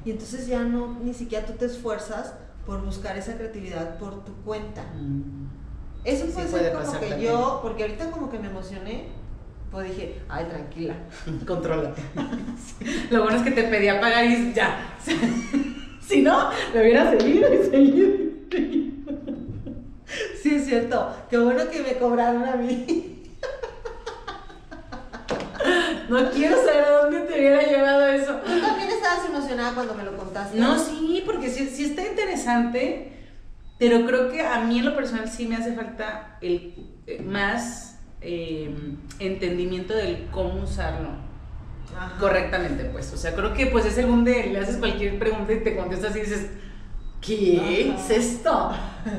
Y 0.05 0.11
entonces 0.11 0.47
ya 0.47 0.63
no, 0.63 0.99
ni 1.03 1.15
siquiera 1.15 1.47
tú 1.47 1.55
te 1.55 1.67
esfuerzas 1.67 2.35
por 2.65 2.85
buscar 2.85 3.17
esa 3.17 3.37
creatividad 3.37 3.99
por 3.99 4.25
tu 4.25 4.33
cuenta. 4.45 4.83
Mm. 4.95 5.47
Eso 6.05 6.27
puede 6.27 6.49
ser 6.49 6.73
como 6.73 7.01
que 7.01 7.21
yo, 7.21 7.61
porque 7.63 7.83
ahorita 7.83 8.11
como 8.11 8.31
que 8.31 8.39
me 8.39 8.49
emocioné 8.49 9.17
pues 9.71 9.89
dije, 9.89 10.23
ay, 10.29 10.47
tranquila. 10.47 10.95
Contrólate. 11.47 12.03
Lo 13.11 13.25
bueno 13.25 13.39
es 13.39 13.43
que 13.43 13.51
te 13.51 13.65
pedía 13.65 14.01
pagar 14.01 14.25
y 14.25 14.53
ya. 14.55 14.97
si 16.09 16.23
no, 16.23 16.51
me 16.73 16.81
hubiera 16.81 17.11
seguido 17.11 17.53
y 17.53 17.71
seguido. 17.71 18.27
Sí, 20.43 20.55
es 20.55 20.67
cierto. 20.67 21.17
Qué 21.29 21.39
bueno 21.39 21.69
que 21.69 21.83
me 21.83 21.95
cobraron 21.95 22.45
a 22.45 22.57
mí. 22.57 23.13
No 26.09 26.31
quiero 26.31 26.57
saber 26.57 26.85
a 26.85 27.03
dónde 27.03 27.21
te 27.23 27.35
hubiera 27.35 27.63
llevado 27.63 28.07
eso. 28.07 28.37
Tú 28.37 28.61
también 28.61 28.89
estabas 28.89 29.29
emocionada 29.29 29.75
cuando 29.75 29.95
me 29.95 30.05
lo 30.05 30.17
contaste. 30.17 30.57
No, 30.57 30.79
sí, 30.79 31.25
porque 31.27 31.51
sí, 31.51 31.67
sí 31.67 31.87
está 31.87 32.07
interesante, 32.07 33.11
pero 33.81 34.07
creo 34.07 34.31
que 34.31 34.43
a 34.43 34.61
mí 34.61 34.79
en 34.79 34.85
lo 34.85 34.95
personal 34.95 35.29
sí 35.29 35.47
me 35.47 35.57
hace 35.57 35.73
falta 35.75 36.39
el 36.41 36.75
eh, 37.09 37.21
más 37.23 37.99
eh, 38.21 38.73
entendimiento 39.19 39.95
del 39.95 40.29
cómo 40.31 40.63
usarlo 40.63 41.26
correctamente, 42.19 42.85
pues. 42.85 43.13
O 43.13 43.17
sea, 43.17 43.35
creo 43.35 43.55
que 43.55 43.67
pues 43.67 43.85
es 43.85 43.99
el 43.99 44.25
de 44.25 44.47
le 44.49 44.59
haces 44.59 44.77
cualquier 44.77 45.19
pregunta 45.19 45.53
y 45.53 45.61
te 45.61 45.77
contestas 45.77 46.17
y 46.17 46.21
dices, 46.21 46.47
¿qué 47.27 47.95
es 47.95 48.11
esto? 48.11 48.73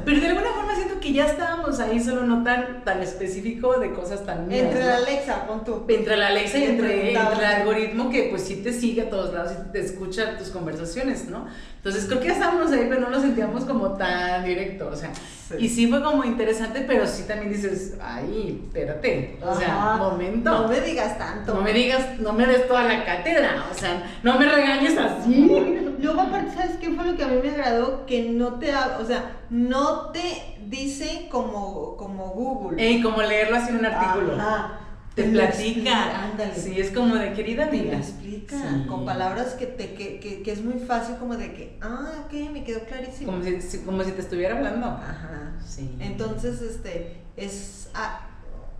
Pero 0.06 0.20
de 0.20 0.28
alguna 0.28 0.50
forma 0.52 0.76
siento 0.76 1.00
que 1.00 1.14
ya 1.14 1.26
estábamos 1.26 1.80
ahí, 1.80 2.00
solo 2.00 2.24
no 2.24 2.44
tan, 2.44 2.84
tan 2.84 3.02
específico 3.02 3.80
de 3.80 3.94
cosas 3.94 4.26
tan 4.26 4.52
Entre 4.52 4.84
la 4.84 4.98
Alexa, 4.98 5.48
pon 5.48 5.64
tú. 5.64 5.86
Entre 5.88 6.18
la 6.18 6.28
Alexa 6.28 6.58
y 6.58 6.64
entre, 6.64 7.12
el 7.12 7.18
algoritmo 7.18 8.10
que 8.10 8.28
pues 8.30 8.44
sí 8.44 8.58
te 8.58 8.74
sigue 8.74 9.04
a 9.04 9.10
todos 9.10 9.34
lados 9.34 9.54
y 9.54 9.72
te 9.72 9.80
escucha 9.80 10.38
tus 10.38 10.50
conversaciones, 10.50 11.30
¿no? 11.30 11.48
Entonces 11.78 12.06
creo 12.06 12.20
que 12.20 12.28
ya 12.28 12.34
estábamos 12.34 12.72
ahí, 12.72 12.86
pero 12.90 13.00
no 13.00 13.10
lo 13.10 13.22
sentíamos 13.22 13.64
como 13.64 13.94
tan 13.94 14.44
directo, 14.44 14.90
o 14.92 14.96
sea, 14.96 15.12
y 15.58 15.70
sí 15.70 15.88
fue 15.88 16.04
como 16.04 16.26
interesante, 16.26 16.84
pero 16.86 17.08
sí 17.08 17.24
también 17.26 17.52
dices, 17.54 17.96
ay, 18.02 18.62
espérate, 18.66 19.38
o 19.42 19.56
sea, 19.56 19.96
momento. 19.98 20.52
No 20.52 20.68
me 20.68 20.82
digas 20.82 21.18
tanto. 21.18 21.54
No 21.54 21.62
me 21.62 21.72
digas, 21.72 22.20
no 22.20 22.34
me 22.34 22.46
des 22.46 22.68
toda 22.68 22.84
la 22.84 23.06
cátedra, 23.06 23.66
o 23.72 23.74
sea, 23.74 24.04
no 24.24 24.38
me 24.38 24.50
regañes 24.50 24.98
así. 24.98 25.87
Luego 26.00 26.22
aparte, 26.22 26.54
¿sabes 26.54 26.78
qué 26.78 26.90
fue 26.92 27.06
lo 27.06 27.18
que 27.18 27.24
a 27.24 27.28
mí 27.28 27.40
me 27.42 27.50
agradó? 27.50 28.06
Que 28.06 28.30
no 28.30 28.60
te, 28.60 28.74
o 28.76 29.06
sea, 29.06 29.38
no 29.50 30.12
te 30.12 30.58
dice 30.68 31.28
como, 31.30 31.96
como 31.98 32.30
Google. 32.30 32.82
Ey, 32.84 33.02
como 33.02 33.22
leerlo 33.22 33.58
así 33.58 33.70
en 33.70 33.78
un 33.78 33.86
artículo. 33.86 34.36
Ajá 34.36 34.82
te, 35.18 35.24
platica. 35.30 36.30
Ándale. 36.30 36.56
Sí, 36.56 36.80
es 36.80 36.92
como 36.92 37.16
de 37.16 37.34
querida 37.34 37.66
amiga. 37.66 37.92
Te 37.92 37.98
explica 37.98 38.86
con 38.88 39.06
palabras 39.06 39.54
que, 39.54 39.66
te, 39.66 39.94
que, 39.94 40.20
que, 40.20 40.52
es 40.52 40.64
muy 40.64 40.80
fácil, 40.80 41.16
como 41.18 41.36
de 41.36 41.54
que, 41.54 41.78
ah, 41.82 42.26
ok, 42.26 42.52
me 42.52 42.64
quedó 42.64 42.82
clarísimo. 42.82 43.32
Como 43.32 43.44
si, 43.44 43.80
como 43.80 44.04
si 44.04 44.12
te 44.12 44.22
estuviera 44.22 44.56
hablando. 44.56 44.86
Ajá. 44.88 45.54
Sí. 45.66 45.98
Entonces, 46.00 46.62
este, 46.62 47.18
es. 47.36 47.90
Ah, 47.94 48.27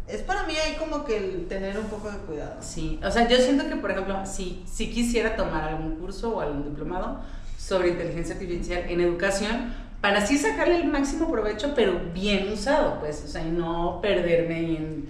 es 0.08 0.22
para 0.22 0.44
mí 0.44 0.54
ahí 0.56 0.76
como 0.76 1.04
que 1.06 1.18
el 1.18 1.48
tener 1.48 1.78
un 1.78 1.86
poco 1.86 2.10
de 2.10 2.18
cuidado. 2.20 2.56
Sí, 2.62 3.00
o 3.04 3.12
sea, 3.12 3.28
yo 3.28 3.38
siento 3.38 3.68
que, 3.68 3.76
por 3.76 3.92
ejemplo, 3.92 4.26
si, 4.26 4.64
si 4.66 4.90
quisiera 4.90 5.36
tomar 5.36 5.64
algún 5.66 5.96
curso 5.98 6.36
o 6.36 6.42
algún 6.42 6.64
diplomado 6.64 7.22
sobre 7.58 7.90
inteligencia 7.90 8.36
artificial 8.36 8.84
en 8.88 9.02
educación, 9.02 9.74
para 10.02 10.20
así 10.20 10.38
sacarle 10.38 10.78
el 10.78 10.88
máximo 10.88 11.30
provecho, 11.30 11.74
pero 11.76 12.00
bien 12.14 12.52
usado, 12.52 13.00
pues, 13.00 13.24
o 13.26 13.28
sea, 13.28 13.44
y 13.44 13.52
no 13.52 14.00
perderme 14.02 14.78
en 14.78 15.10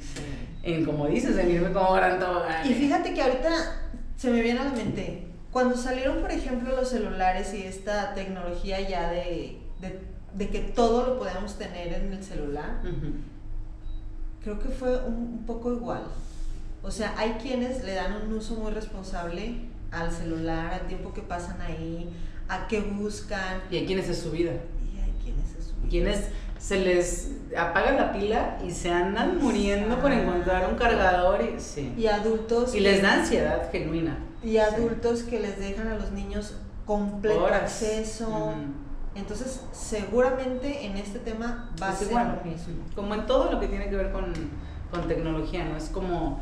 en 0.68 0.86
como 0.86 1.08
dices, 1.08 1.38
en 1.38 1.50
irme 1.50 1.72
como 1.72 1.94
gran 1.94 2.20
Y 2.66 2.74
fíjate 2.74 3.14
que 3.14 3.22
ahorita 3.22 3.50
se 4.18 4.30
me 4.30 4.42
viene 4.42 4.60
a 4.60 4.66
la 4.66 4.72
mente, 4.72 5.28
cuando 5.52 5.78
salieron, 5.78 6.20
por 6.20 6.32
ejemplo, 6.32 6.76
los 6.76 6.90
celulares 6.90 7.54
y 7.54 7.64
esta 7.64 8.14
tecnología 8.14 8.82
ya 8.82 9.10
de, 9.10 9.60
de, 10.34 10.50
que 10.50 10.60
todo 10.60 11.06
lo 11.06 11.20
podemos 11.20 11.58
tener 11.58 11.94
en 11.94 12.14
el 12.14 12.24
celular, 12.24 12.82
creo 14.44 14.60
que 14.60 14.70
fue 14.70 14.98
un, 15.04 15.44
poco 15.46 15.72
igual. 15.72 16.04
O 16.84 16.92
sea, 16.92 17.14
hay 17.18 17.32
quienes 17.42 17.84
le 17.84 17.96
dan 17.96 18.14
un 18.22 18.34
uso 18.34 18.56
muy 18.56 18.72
responsable 18.72 19.56
al 19.92 20.12
celular, 20.12 20.74
al 20.74 20.88
tiempo 20.88 21.14
que 21.14 21.22
pasan 21.22 21.62
ahí, 21.62 22.10
a 22.48 22.68
qué 22.68 22.82
buscan. 22.82 23.62
Y 23.72 23.78
a 23.78 23.86
quiénes 23.86 24.10
es 24.10 24.20
su 24.20 24.32
vida. 24.32 24.52
Y 24.52 25.00
hay 25.00 25.14
quienes 25.24 25.56
es 25.58 25.66
su 25.66 25.76
vida. 25.76 25.90
Quienes 25.90 26.26
se 26.60 26.80
les 26.80 27.32
apaga 27.58 27.92
la 27.92 28.14
pila 28.14 28.58
y 28.66 28.72
se 28.72 28.92
andan 28.92 29.38
muriendo 29.38 30.00
por 30.00 30.12
encontrar 30.12 30.70
un 30.70 30.78
cargador 30.78 31.42
y 31.42 31.60
sí. 31.60 31.94
Y 31.98 32.08
adultos. 32.08 32.74
Y 32.76 32.80
les 32.80 33.02
da 33.02 33.14
ansiedad 33.14 33.72
genuina. 33.72 34.18
Y 34.44 34.58
adultos 34.58 35.24
que 35.24 35.40
les 35.40 35.60
dejan 35.60 35.88
a 35.88 35.96
los 35.96 36.12
niños 36.12 36.56
completo 36.86 37.44
Horas. 37.44 37.64
acceso. 37.64 38.54
Entonces, 39.18 39.62
seguramente 39.72 40.86
en 40.86 40.98
este 40.98 41.20
tema 41.20 41.70
va 41.82 41.90
a 41.90 41.96
ser 41.96 42.08
igual. 42.10 42.42
lo 42.44 42.50
mismo. 42.52 42.74
Como 42.96 43.14
en 43.16 43.26
todo 43.26 43.52
lo 43.52 43.60
que 43.60 43.68
tiene 43.68 43.90
que 43.90 43.96
ver 43.96 44.12
con, 44.12 44.34
con 44.92 45.08
tecnología, 45.08 45.66
¿no? 45.66 45.76
Es 45.76 45.86
como, 45.90 46.40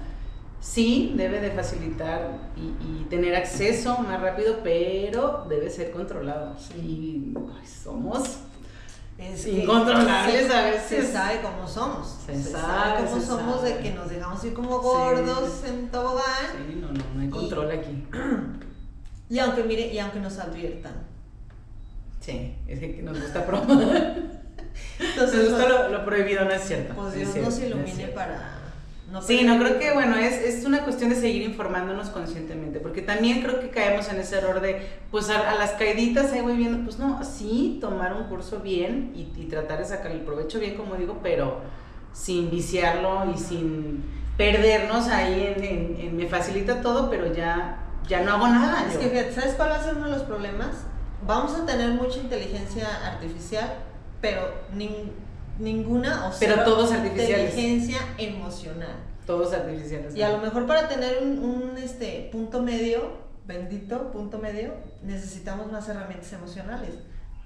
sí, 0.59 1.13
debe 1.15 1.39
de 1.39 1.51
facilitar 1.51 2.31
y, 2.57 2.61
y 2.85 3.05
tener 3.09 3.35
acceso 3.35 3.97
más 3.99 4.21
rápido, 4.21 4.57
pero 4.63 5.45
debe 5.49 5.69
ser 5.69 5.91
controlado. 5.91 6.55
Y 6.75 7.33
ay, 7.59 7.65
somos 7.67 8.37
Es 9.17 9.47
Incontrolables 9.47 10.51
a 10.51 10.65
veces. 10.65 11.05
Se 11.07 11.11
sabe 11.13 11.39
cómo 11.41 11.65
somos. 11.67 12.17
Se 12.25 12.43
sabe, 12.43 13.05
cómo 13.05 13.19
se 13.21 13.25
somos 13.25 13.55
sabe. 13.61 13.73
de 13.75 13.79
que 13.79 13.91
nos 13.93 14.09
dejamos 14.09 14.43
ir 14.43 14.53
como 14.53 14.79
gordos 14.79 15.61
Sí. 15.63 15.69
en 15.69 15.89
tobogán. 15.89 16.25
Sí, 16.67 16.75
no, 16.81 16.87
no, 16.91 17.03
no 17.15 17.21
hay 17.21 17.29
control 17.29 17.71
aquí. 17.71 18.05
Y 19.27 19.39
aunque 19.39 19.63
mire, 19.63 19.91
y 19.91 19.97
aunque 19.97 20.19
nos 20.19 20.37
adviertan. 20.37 20.93
Sí, 22.25 22.55
es 22.67 22.79
que 22.79 23.01
nos 23.03 23.19
gusta 23.21 23.45
probar. 23.45 23.67
Nos 23.67 25.09
Entonces, 25.09 25.49
gusta 25.51 25.69
no- 25.69 25.83
lo, 25.83 25.89
lo 25.89 26.05
prohibido, 26.05 26.43
no 26.45 26.51
es 26.51 26.63
cierto. 26.63 26.93
pues 26.95 27.13
Dios 27.13 27.35
nos 27.37 27.59
ilumine 27.59 28.07
para. 28.07 28.51
No 29.11 29.21
Sí, 29.21 29.43
no 29.43 29.59
creo 29.59 29.77
que, 29.79 29.93
bueno, 29.93 30.17
es, 30.17 30.33
es 30.33 30.65
una 30.65 30.83
cuestión 30.83 31.11
de 31.11 31.15
seguir 31.15 31.43
informándonos 31.43 32.09
conscientemente, 32.09 32.79
porque 32.79 33.03
también 33.03 33.41
creo 33.43 33.59
que 33.59 33.69
caemos 33.69 34.09
en 34.09 34.19
ese 34.19 34.37
error 34.39 34.59
de, 34.61 34.81
pues 35.11 35.29
a, 35.29 35.51
a 35.51 35.55
las 35.55 35.71
caíditas 35.73 36.33
ahí 36.33 36.41
voy 36.41 36.57
viendo, 36.57 36.83
pues 36.83 36.97
no, 36.97 37.23
sí, 37.23 37.77
tomar 37.79 38.13
un 38.15 38.23
curso 38.23 38.59
bien 38.61 39.13
y, 39.15 39.31
y 39.39 39.45
tratar 39.45 39.77
de 39.77 39.85
sacar 39.85 40.11
el 40.11 40.21
provecho 40.21 40.59
bien, 40.59 40.73
como 40.75 40.95
digo, 40.95 41.19
pero 41.21 41.59
sin 42.11 42.49
viciarlo 42.49 43.31
y 43.33 43.37
sin 43.37 44.03
perdernos 44.35 45.07
ahí 45.09 45.53
en, 45.55 45.63
en- 45.63 45.97
en 45.99 46.17
me 46.17 46.25
facilita 46.27 46.81
todo, 46.81 47.09
pero 47.09 47.31
ya, 47.31 47.77
ya 48.09 48.21
no 48.21 48.33
hago 48.33 48.47
nada. 48.47 48.87
Es 48.87 48.95
yo. 48.95 49.11
que 49.11 49.31
¿sabes 49.31 49.53
cuál 49.53 49.69
va 49.69 49.75
a 49.75 49.83
ser 49.83 49.95
uno 49.95 50.05
de 50.05 50.11
los 50.13 50.23
problemas? 50.23 50.69
Vamos 51.25 51.53
a 51.55 51.65
tener 51.65 51.91
mucha 51.91 52.19
inteligencia 52.19 52.87
artificial, 53.05 53.73
pero 54.21 54.41
nin- 54.75 55.11
ninguna 55.59 56.27
o 56.27 56.31
Pero 56.39 56.53
cero 56.55 56.61
todos 56.65 56.91
artificiales. 56.91 57.49
inteligencia 57.55 57.97
emocional. 58.17 58.95
Todos 59.25 59.53
artificiales. 59.53 60.15
Y 60.15 60.21
a 60.21 60.29
lo 60.29 60.37
mejor 60.39 60.67
para 60.67 60.87
tener 60.87 61.19
un, 61.23 61.39
un, 61.39 61.77
este, 61.77 62.29
punto 62.31 62.61
medio, 62.61 63.23
bendito 63.47 64.11
punto 64.11 64.37
medio, 64.37 64.73
necesitamos 65.03 65.71
más 65.71 65.87
herramientas 65.89 66.31
emocionales. 66.33 66.89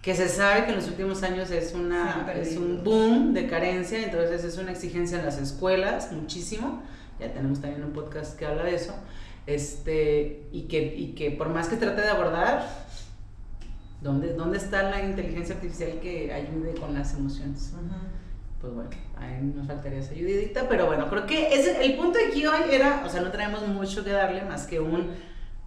que 0.02 0.16
se 0.16 0.28
sabe 0.30 0.64
que 0.64 0.70
en 0.72 0.78
los 0.78 0.88
últimos 0.88 1.24
años 1.24 1.52
es, 1.52 1.74
una, 1.74 2.26
es 2.34 2.56
un 2.56 2.84
boom 2.86 3.34
de 3.34 3.48
carencia, 3.48 4.02
entonces 4.02 4.44
es 4.46 4.58
una 4.58 4.72
exigencia 4.72 5.20
en 5.20 5.26
las 5.26 5.38
escuelas, 5.38 6.12
muchísimo. 6.14 6.82
Ya 7.20 7.32
tenemos 7.34 7.60
también 7.60 7.84
un 7.84 7.92
podcast 7.92 8.38
que 8.40 8.46
habla 8.46 8.64
de 8.64 8.76
eso. 8.76 8.94
Este, 9.46 10.48
y, 10.54 10.64
que, 10.70 10.82
y 10.96 11.14
que 11.16 11.32
por 11.32 11.50
más 11.50 11.68
que 11.68 11.76
trate 11.76 12.02
de 12.02 12.08
abordar, 12.10 12.66
¿dónde, 14.02 14.34
¿dónde 14.34 14.58
está 14.58 14.84
la 14.84 15.02
inteligencia 15.04 15.56
artificial 15.56 16.00
que 16.02 16.34
ayude 16.34 16.74
con 16.76 16.94
las 16.94 17.14
emociones? 17.14 17.74
Pues 18.62 18.74
bueno, 18.74 18.90
ahí 19.18 19.42
nos 19.42 19.68
faltaría 19.68 20.00
esa 20.00 20.12
ayudita, 20.12 20.68
pero 20.68 20.86
bueno, 20.86 21.10
creo 21.10 21.26
que 21.26 21.54
ese, 21.54 21.84
el 21.84 21.96
punto 21.96 22.20
de 22.20 22.26
aquí 22.26 22.46
hoy 22.46 22.62
era, 22.72 23.04
o 23.06 23.10
sea, 23.10 23.22
no 23.22 23.32
traemos 23.32 23.66
mucho 23.68 24.04
que 24.04 24.12
darle 24.12 24.44
más 24.44 24.68
que 24.68 24.80
un, 24.80 25.12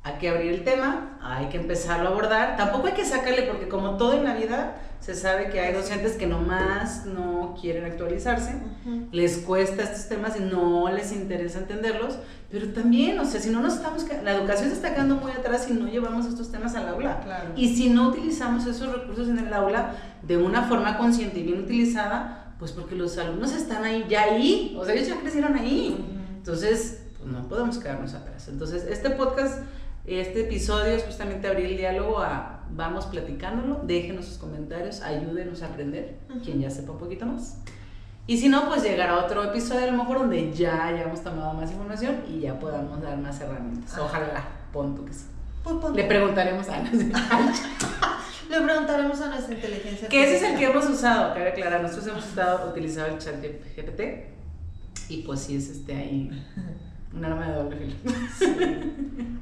hay 0.04 0.14
que 0.18 0.28
abrir 0.28 0.52
el 0.52 0.64
tema, 0.64 1.18
hay 1.22 1.46
que 1.46 1.58
empezarlo 1.58 2.08
a 2.08 2.12
abordar, 2.12 2.56
tampoco 2.56 2.88
hay 2.88 2.94
que 2.94 3.04
sacarle, 3.04 3.42
porque 3.42 3.68
como 3.68 3.96
todo 3.96 4.14
en 4.14 4.24
la 4.24 4.34
vida, 4.34 4.76
se 4.98 5.14
sabe 5.14 5.50
que 5.50 5.60
hay 5.60 5.72
docentes 5.72 6.12
que 6.14 6.26
nomás 6.26 7.06
no 7.06 7.56
quieren 7.60 7.84
actualizarse, 7.84 8.54
Ujú. 8.84 9.08
les 9.12 9.38
cuesta 9.38 9.82
estos 9.82 10.08
temas 10.08 10.36
y 10.38 10.40
no 10.40 10.88
les 10.90 11.12
interesa 11.12 11.58
entenderlos, 11.58 12.18
pero 12.50 12.68
también, 12.68 13.18
o 13.18 13.24
sea, 13.24 13.40
si 13.40 13.50
no 13.50 13.60
nos 13.60 13.74
estamos, 13.74 14.04
la 14.22 14.32
educación 14.32 14.68
se 14.70 14.76
está 14.76 14.92
quedando 14.94 15.16
muy 15.16 15.32
atrás 15.32 15.64
si 15.64 15.72
no 15.72 15.88
llevamos 15.88 16.26
estos 16.26 16.50
temas 16.52 16.74
al 16.74 16.88
aula. 16.88 17.20
Claro. 17.20 17.50
Y 17.56 17.74
si 17.74 17.88
no 17.88 18.08
utilizamos 18.08 18.66
esos 18.66 18.92
recursos 18.92 19.28
en 19.28 19.38
el 19.38 19.52
aula 19.52 19.94
de 20.22 20.36
una 20.36 20.62
forma 20.64 20.98
consciente 20.98 21.38
y 21.40 21.42
bien 21.44 21.60
utilizada, 21.60 22.54
pues 22.58 22.72
porque 22.72 22.94
los 22.94 23.18
alumnos 23.18 23.52
están 23.52 23.84
ahí, 23.84 24.06
ya 24.08 24.22
ahí, 24.22 24.76
o 24.78 24.84
sea, 24.84 24.94
ellos 24.94 25.08
ya 25.08 25.18
crecieron 25.20 25.56
ahí. 25.56 25.96
Ujú. 25.98 26.36
Entonces, 26.36 27.02
pues 27.18 27.30
no 27.30 27.48
podemos 27.48 27.78
quedarnos 27.78 28.14
atrás. 28.14 28.46
Entonces, 28.48 28.84
este 28.88 29.10
podcast, 29.10 29.62
este 30.06 30.42
episodio 30.42 30.92
es 30.92 31.04
justamente 31.04 31.46
abrir 31.46 31.66
el 31.66 31.76
diálogo 31.76 32.18
a 32.18 32.64
vamos 32.70 33.06
platicándolo, 33.06 33.82
déjenos 33.84 34.24
sus 34.24 34.38
comentarios, 34.38 35.02
ayúdenos 35.02 35.62
a 35.62 35.66
aprender, 35.66 36.16
quien 36.42 36.60
ya 36.60 36.70
sepa 36.70 36.92
un 36.92 36.98
poquito 36.98 37.26
más. 37.26 37.58
Y 38.26 38.38
si 38.38 38.48
no, 38.48 38.68
pues 38.68 38.82
llegará 38.82 39.18
otro 39.18 39.42
episodio 39.44 39.84
a 39.84 39.90
lo 39.90 39.98
mejor 39.98 40.20
donde 40.20 40.52
ya 40.52 40.86
hayamos 40.86 41.22
tomado 41.22 41.54
más 41.54 41.70
información 41.70 42.22
y 42.28 42.40
ya 42.40 42.58
podamos 42.58 43.02
dar 43.02 43.18
más 43.18 43.40
herramientas. 43.40 43.98
Ojalá, 43.98 44.44
punto 44.72 45.04
que 45.04 45.12
sí. 45.12 45.24
Pues, 45.64 45.94
Le 45.94 46.04
preguntaremos 46.04 46.68
a 46.68 46.76
Ana. 46.76 46.90
Le 48.50 48.60
preguntaremos 48.60 49.20
a 49.20 49.28
nuestra 49.28 49.54
inteligencia 49.54 50.08
Que 50.08 50.24
ese 50.24 50.36
es 50.36 50.52
el 50.52 50.58
que 50.58 50.66
hemos 50.66 50.84
usado, 50.88 51.34
cabe 51.34 51.48
aclarar. 51.48 51.82
Nosotros 51.82 52.08
hemos 52.08 52.26
estado 52.26 52.70
utilizado 52.70 53.08
el 53.08 53.18
chat 53.18 53.36
de 53.36 53.60
GPT 53.76 55.10
y 55.10 55.22
pues 55.22 55.40
sí 55.40 55.56
es 55.56 55.68
este 55.68 55.94
ahí 55.94 56.30
un 57.14 57.24
arma 57.24 57.46
de 57.48 57.54
doble 57.54 57.76
filo. 57.76 58.12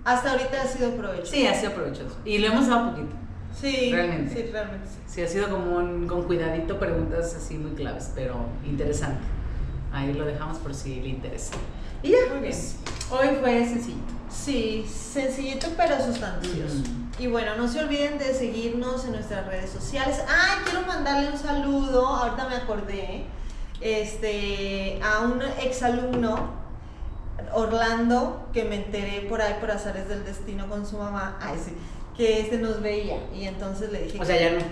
Hasta 0.05 0.33
ahorita 0.33 0.63
ha 0.63 0.67
sido 0.67 0.91
provecho. 0.97 1.27
Sí, 1.27 1.47
ha 1.47 1.55
sido 1.55 1.73
provechoso. 1.73 2.17
Y 2.25 2.39
lo 2.39 2.49
hemos 2.49 2.67
dado 2.69 2.91
poquito. 2.91 3.15
Sí, 3.61 3.91
Realmente. 3.93 4.35
Sí, 4.35 4.51
realmente 4.53 4.87
sí. 4.89 4.97
Sí, 5.07 5.23
ha 5.23 5.29
sido 5.29 5.49
como 5.51 5.77
un- 5.77 6.07
con 6.07 6.23
cuidadito 6.23 6.79
preguntas 6.79 7.35
así 7.35 7.57
muy 7.59 7.73
claves, 7.73 8.13
pero 8.15 8.37
interesante. 8.65 9.21
Ahí 9.93 10.13
lo 10.15 10.25
dejamos 10.25 10.59
por 10.59 10.75
si 10.75 11.01
le 11.01 11.09
interesa. 11.09 11.53
Y 12.03 12.11
ya, 12.11 12.17
Muy 12.31 12.41
bien. 12.41 12.53
pues, 12.53 12.77
hoy 13.11 13.29
fue 13.41 13.67
sencillo. 13.67 13.99
Sí, 14.31 14.87
sencillito 14.89 15.67
pero 15.77 15.97
sustancioso. 16.03 16.77
Ujú. 16.79 17.23
Y 17.23 17.27
bueno, 17.27 17.57
no 17.57 17.67
se 17.69 17.81
olviden 17.81 18.17
de 18.19 18.33
seguirnos 18.33 19.05
en 19.05 19.13
nuestras 19.13 19.47
redes 19.49 19.69
sociales. 19.71 20.23
Ah, 20.29 20.61
quiero 20.65 20.87
mandarle 20.87 21.31
un 21.33 21.37
saludo, 21.39 22.07
ahorita 22.07 22.49
me 22.49 22.55
acordé, 22.55 23.25
este, 23.81 25.01
a 25.03 25.21
un 25.27 25.43
exalumno, 25.61 26.60
Orlando, 27.55 28.49
que 28.53 28.65
me 28.65 28.77
enteré 28.77 29.23
por 29.29 29.41
ahí 29.43 29.55
por 29.61 29.71
azares 29.71 30.09
del 30.09 30.25
destino 30.25 30.69
con 30.69 30.87
su 30.87 30.97
mamá, 30.99 31.39
ay, 31.41 31.57
sí, 31.65 31.73
que 32.17 32.41
este 32.41 32.59
nos 32.59 32.81
veía. 32.83 33.19
Y 33.35 33.45
entonces 33.45 33.91
le 33.93 34.03
dije 34.03 34.19
O 34.21 34.25
sea, 34.25 34.39
ya 34.41 34.51
no. 34.59 34.65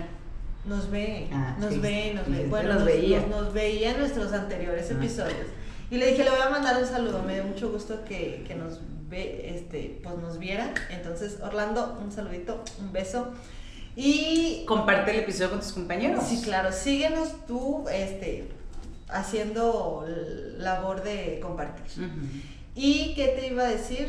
nos 0.65 0.89
ve, 0.91 1.27
Ah, 1.31 1.55
nos 1.59 1.73
sí, 1.73 1.79
ve, 1.79 2.13
nos 2.15 2.29
ve. 2.29 2.45
Bueno, 2.47 2.69
nos 2.69 2.77
nos, 2.79 2.85
veía. 2.85 3.19
nos- 3.21 3.29
nos 3.29 3.53
veía 3.53 3.91
en 3.91 3.99
nuestros 3.99 4.33
anteriores 4.33 4.87
Ah. 4.89 4.93
episodios. 4.93 5.47
Y 5.91 5.97
le 5.97 6.07
dije, 6.07 6.23
le 6.23 6.29
voy 6.29 6.39
a 6.39 6.49
mandar 6.49 6.79
un 6.81 6.87
saludo, 6.87 7.23
me 7.23 7.33
dio 7.33 7.43
mucho 7.45 7.71
gusto 7.71 8.03
que, 8.05 8.43
que 8.47 8.53
nos 8.55 8.79
ve, 9.09 9.49
este, 9.55 9.99
pues 10.03 10.17
nos 10.19 10.37
viera. 10.37 10.71
Entonces, 10.91 11.39
Orlando, 11.41 11.97
un 12.03 12.11
saludito, 12.11 12.63
un 12.79 12.91
beso. 12.93 13.29
Y 13.95 14.63
Comparte 14.67 15.11
el 15.11 15.19
episodio 15.21 15.49
con 15.49 15.59
tus 15.61 15.71
compañeros. 15.73 16.23
sí, 16.23 16.41
claro, 16.43 16.71
síguenos 16.71 17.29
tú, 17.47 17.85
este, 17.91 18.47
haciendo 19.09 20.05
labor 20.57 21.03
de 21.03 21.39
compartir. 21.41 21.85
¿Y 22.81 23.13
qué 23.13 23.27
te 23.37 23.47
iba 23.47 23.63
a 23.63 23.67
decir? 23.67 24.07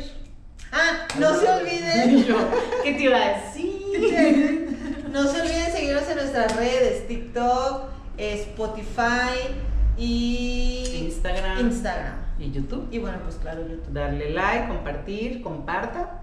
Ah, 0.71 1.05
no 1.19 1.37
se 1.37 1.45
olviden. 1.45 2.25
¿Qué 2.83 2.93
te 2.93 3.03
iba 3.03 3.17
a 3.17 3.41
decir? 3.41 4.77
No 5.11 5.27
se 5.27 5.41
olviden 5.41 5.71
seguirnos 5.73 6.07
en 6.07 6.15
nuestras 6.15 6.55
redes, 6.55 7.05
TikTok, 7.05 7.89
eh, 8.17 8.45
Spotify 8.47 9.57
y 9.97 10.85
Instagram. 11.03 11.59
Instagram. 11.59 12.13
Y 12.39 12.51
YouTube. 12.51 12.87
Y 12.91 12.99
bueno, 12.99 13.17
pues 13.25 13.35
claro, 13.35 13.67
YouTube. 13.67 13.91
Darle 13.91 14.29
like, 14.29 14.69
compartir, 14.69 15.41
comparta. 15.41 16.21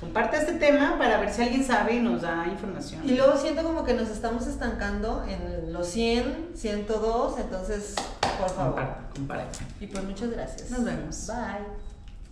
Comparta 0.00 0.38
este 0.38 0.54
tema 0.54 0.96
para 0.98 1.20
ver 1.20 1.34
si 1.34 1.42
alguien 1.42 1.64
sabe 1.64 1.96
y 1.96 2.00
nos 2.00 2.22
da 2.22 2.46
información. 2.50 3.02
Y 3.04 3.14
luego 3.14 3.36
siento 3.36 3.62
como 3.62 3.84
que 3.84 3.92
nos 3.92 4.08
estamos 4.08 4.46
estancando 4.46 5.22
en 5.28 5.70
los 5.70 5.86
100, 5.88 6.52
102, 6.54 7.38
entonces, 7.38 7.94
por 8.38 8.50
favor. 8.50 8.74
comparta, 8.74 9.08
comparta. 9.14 9.58
Y 9.80 9.86
pues 9.86 10.04
muchas 10.04 10.30
gracias. 10.30 10.70
Nos 10.70 10.84
vemos. 10.84 11.26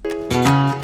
Bye. 0.02 0.81